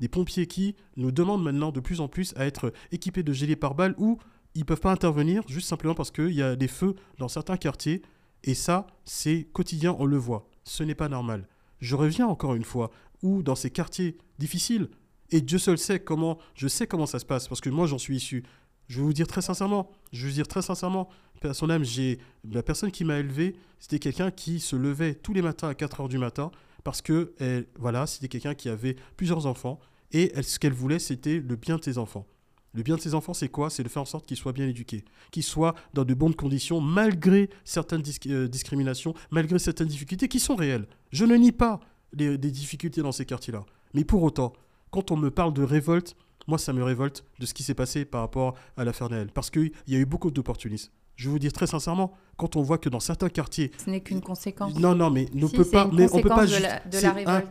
[0.00, 3.56] des pompiers qui nous demandent maintenant de plus en plus à être équipés de gilets
[3.56, 4.18] pare-balles où
[4.54, 7.56] ils ne peuvent pas intervenir juste simplement parce qu'il y a des feux dans certains
[7.56, 8.02] quartiers.
[8.44, 10.48] Et ça, c'est quotidien, on le voit.
[10.64, 11.48] Ce n'est pas normal.
[11.80, 12.90] Je reviens encore une fois,
[13.22, 14.88] où dans ces quartiers difficiles,
[15.30, 17.98] et Dieu seul sait comment, je sais comment ça se passe, parce que moi j'en
[17.98, 18.44] suis issu.
[18.88, 21.08] Je vais vous dire très sincèrement, je vais vous dire très sincèrement,
[21.52, 22.18] son âme, j'ai
[22.48, 26.02] la personne qui m'a élevé, c'était quelqu'un qui se levait tous les matins à 4
[26.02, 26.50] heures du matin,
[26.84, 27.34] parce que
[27.78, 29.80] voilà, c'était quelqu'un qui avait plusieurs enfants,
[30.12, 32.26] et ce qu'elle voulait, c'était le bien de ses enfants.
[32.74, 33.68] Le bien de ses enfants, c'est quoi?
[33.68, 36.80] C'est de faire en sorte qu'ils soient bien éduqués, qu'ils soient dans de bonnes conditions,
[36.80, 40.86] malgré certaines euh, discriminations, malgré certaines difficultés qui sont réelles.
[41.10, 41.80] Je ne nie pas
[42.14, 43.64] des difficultés dans ces quartiers-là.
[43.94, 44.52] Mais pour autant,
[44.90, 46.14] quand on me parle de révolte,
[46.46, 49.30] moi, ça me révolte de ce qui s'est passé par rapport à l'affaire Naël.
[49.32, 50.90] Parce qu'il y a eu beaucoup d'opportunisme.
[51.16, 54.00] Je vais vous dire très sincèrement, quand on voit que dans certains quartiers, Ce n'est
[54.00, 54.74] qu'une conséquence.
[54.76, 56.46] non, non, mais ne Si, peut pas, mais on peut pas.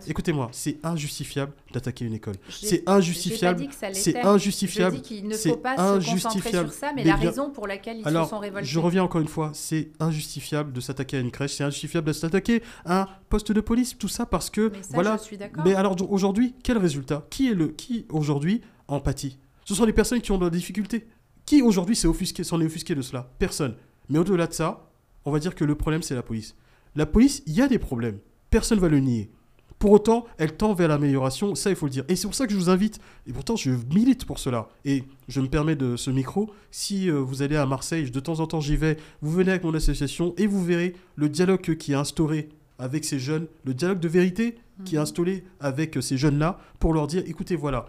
[0.08, 2.36] Écoutez-moi, c'est injustifiable d'attaquer une école.
[2.50, 3.60] C'est injustifiable.
[3.60, 4.96] j'ai pas dit que ça C'est injustifiable.
[4.98, 7.30] Je dis qu'il ne c'est faut pas se concentrer sur ça, mais, Mais la bien-
[7.30, 8.68] raison pour laquelle ils Alors, se sont révoltés.
[8.68, 12.14] je reviens encore une fois, c'est injustifiable de s'attaquer à une crèche, c'est injustifiable de
[12.14, 15.18] s'attaquer à un poste de police, tout ça parce que Mais ça, voilà.
[15.18, 15.64] je suis d'accord.
[15.64, 17.26] Mais alors aujourd'hui, quel résultat?
[17.30, 20.50] Qui est le qui aujourd'hui en pâtit Ce sont les personnes qui ont de la
[20.50, 21.08] difficulté.
[21.52, 23.30] Qui aujourd'hui s'est offusqué, s'en est offusqué de cela?
[23.38, 23.76] Personne.
[24.08, 24.90] Mais au-delà de ça,
[25.26, 26.56] on va dire que le problème c'est la police.
[26.96, 28.20] La police, il y a des problèmes.
[28.50, 29.30] Personne ne va le nier.
[29.78, 32.06] Pour autant, elle tend vers l'amélioration, ça il faut le dire.
[32.08, 34.70] Et c'est pour ça que je vous invite, et pourtant je milite pour cela.
[34.86, 38.40] Et je me permets de ce micro, si euh, vous allez à Marseille, de temps
[38.40, 41.92] en temps j'y vais, vous venez avec mon association et vous verrez le dialogue qui
[41.92, 42.48] est instauré
[42.80, 45.04] avec ces jeunes, le dialogue de vérité qui est Mhm.
[45.04, 47.88] instauré avec ces jeunes-là pour leur dire, écoutez, voilà,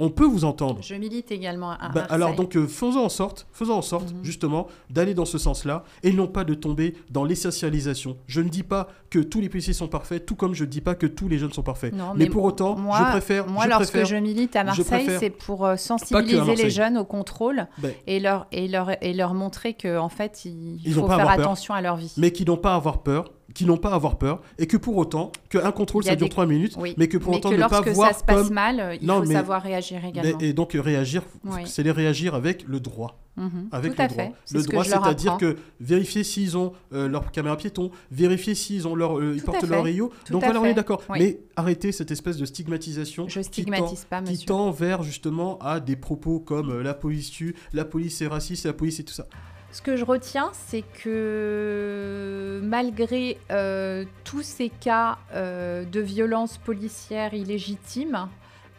[0.00, 0.78] on peut vous entendre.
[0.82, 2.06] Je milite également à Bah, Marseille.
[2.10, 4.24] alors donc euh, faisons en sorte, faisons en sorte Mhm.
[4.24, 8.16] justement d'aller dans ce sens-là et non pas de tomber dans l'essentialisation.
[8.26, 10.80] Je ne dis pas que tous les policiers sont parfaits, tout comme je ne dis
[10.80, 11.92] pas que tous les jeunes sont parfaits.
[11.94, 13.46] Non, mais, mais pour autant, moi, je préfère.
[13.46, 17.04] Moi, je lorsque préfère- je milite à Marseille, c'est pour euh, sensibiliser les jeunes au
[17.04, 21.06] contrôle Ben, et leur, et leur, et leur montrer qu'en en fait, il Ils faut
[21.06, 21.30] faire peur.
[21.30, 22.12] attention à leur vie.
[22.16, 24.76] mais qui n'ont pas à avoir peur, qui n'ont pas à avoir peur, et que
[24.76, 26.94] pour autant, qu'un contrôle ça dure des- 3 minutes, Oui.
[26.96, 28.54] mais que pour autant que ne pas lorsque voir ça se passe comme...
[28.54, 30.38] mal, euh, il Non, faut mais- savoir réagir Mais- également.
[30.38, 31.62] et donc réagir, Oui.
[31.66, 33.18] c'est les réagir avec le droit.
[33.36, 33.68] Mhm.
[33.72, 34.24] Avec Tout le droit.
[34.52, 38.94] Le que droit, c'est-à-dire que vérifier s'ils ont euh, leur caméra piéton, vérifier s'ils ont
[38.94, 40.10] leur, euh, ils portent leur rayon.
[40.30, 41.00] Donc voilà, on est d'accord.
[41.08, 41.18] Oui.
[41.20, 44.46] Mais arrêtez cette espèce de stigmatisation Je qui tend, stigmatise pas, qui monsieur.
[44.46, 48.66] tend vers justement à des propos comme euh, la police tue, la police est raciste,
[48.66, 49.26] la police et tout ça.
[49.72, 57.34] Ce que je retiens, c'est que malgré euh, tous ces cas euh, de violences policières
[57.34, 58.28] illégitimes,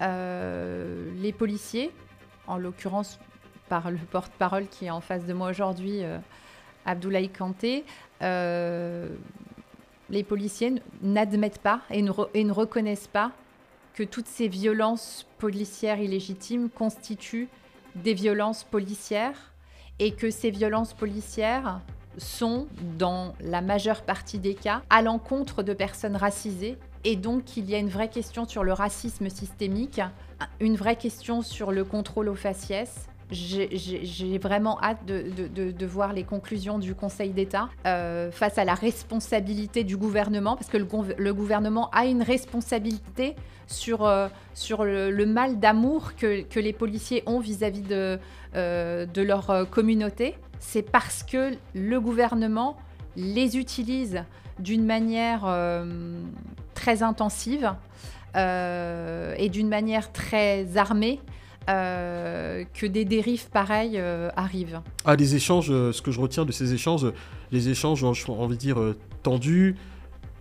[0.02, 1.92] euh, les policiers,
[2.46, 3.20] en l'occurrence
[3.70, 6.02] par le porte-parole qui est en face de moi aujourd'hui,
[6.86, 7.86] Abdoulaye Kanté,
[8.20, 9.08] les
[10.28, 13.32] policiers n'admettent pas et ne reconnaissent pas
[13.94, 17.48] que toutes ces violences policières illégitimes constituent
[17.96, 19.51] des violences policières
[20.02, 21.80] et que ces violences policières
[22.18, 26.78] sont, dans la majeure partie des cas, à l'encontre de personnes racisées.
[27.04, 30.02] Et donc qu'il y a une vraie question sur le racisme systémique,
[30.60, 33.08] une vraie question sur le contrôle aux faciès.
[33.32, 39.84] J'ai- vraiment hâte de, voir les conclusions du Conseil d'État euh, face à la responsabilité
[39.84, 43.36] du gouvernement, parce que le, gouv- le gouvernement a une responsabilité
[43.68, 44.28] sur, euh,
[44.80, 48.20] le, mal d'amour que, les policiers ont vis-à-vis de,
[48.56, 50.36] euh, leur communauté.
[50.60, 52.76] C'est parce que le gouvernement
[53.16, 54.24] les utilise
[54.60, 55.44] d'une manière
[56.76, 57.74] très intensive
[58.36, 61.20] et d'une manière très armée
[61.70, 64.82] euh, que des dérives pareilles euh, arrivent.
[65.06, 67.06] Ah, des échanges, euh, ce que je retiens de ces échanges,
[67.52, 68.78] les échanges, j'ai envie de dire,
[69.24, 69.76] tendus,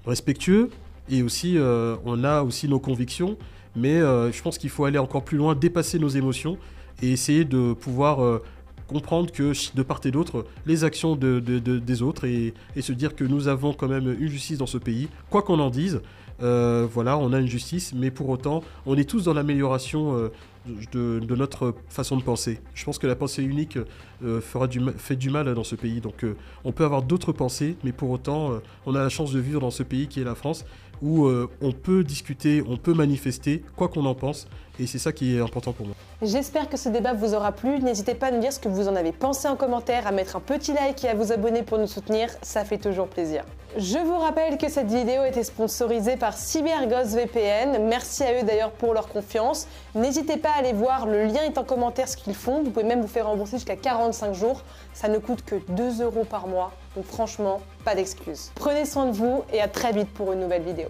[0.06, 0.70] respectueux,
[1.10, 1.58] et aussi,
[2.04, 3.36] on a aussi nos convictions,
[3.74, 6.56] mais je pense qu'il faut aller encore plus loin, dépasser nos émotions,
[7.02, 8.40] et essayer de pouvoir
[8.86, 13.14] comprendre que de part et d'autre, les actions de- des autres, et, et se dire
[13.16, 16.00] que nous avons quand même une justice dans ce pays, quoi qu'on en dise,
[16.43, 20.32] euh, voilà, on a une justice, mais pour autant, on est tous dans l'amélioration euh,
[20.93, 22.61] de, notre façon de penser.
[22.74, 23.78] Je pense que la pensée unique
[24.22, 26.01] euh, fera fait du mal dans ce pays.
[26.01, 26.24] Donc
[26.64, 29.70] on peut avoir d'autres pensées, mais pour autant, on a la chance de vivre dans
[29.70, 30.64] ce pays qui est la France,
[31.03, 34.46] où euh, on peut discuter, on peut manifester, quoi qu'on en pense,
[34.78, 35.94] et c'est ça qui est important pour moi.
[36.22, 37.78] J'espère que ce débat vous aura plu.
[37.80, 40.36] N'hésitez pas à nous dire ce que vous en avez pensé en commentaire, à mettre
[40.36, 43.44] un petit like et à vous abonner pour nous soutenir, ça fait toujours plaisir.
[43.76, 47.86] Je vous rappelle que cette vidéo été sponsorisée par CyberGhost VPN.
[47.86, 49.68] Merci à eux d'ailleurs pour leur confiance.
[49.94, 52.62] N'hésitez pas à aller voir, le lien est en commentaire ce qu'ils font.
[52.62, 54.62] Vous pouvez même vous faire rembourser jusqu'à 45 jours.
[54.92, 56.72] Ça ne coûte que 2 euros par mois.
[56.97, 58.51] Donc franchement, pas d'excuses.
[58.55, 60.88] Prenez soin de vous et à très vite pour une nouvelle vidéo.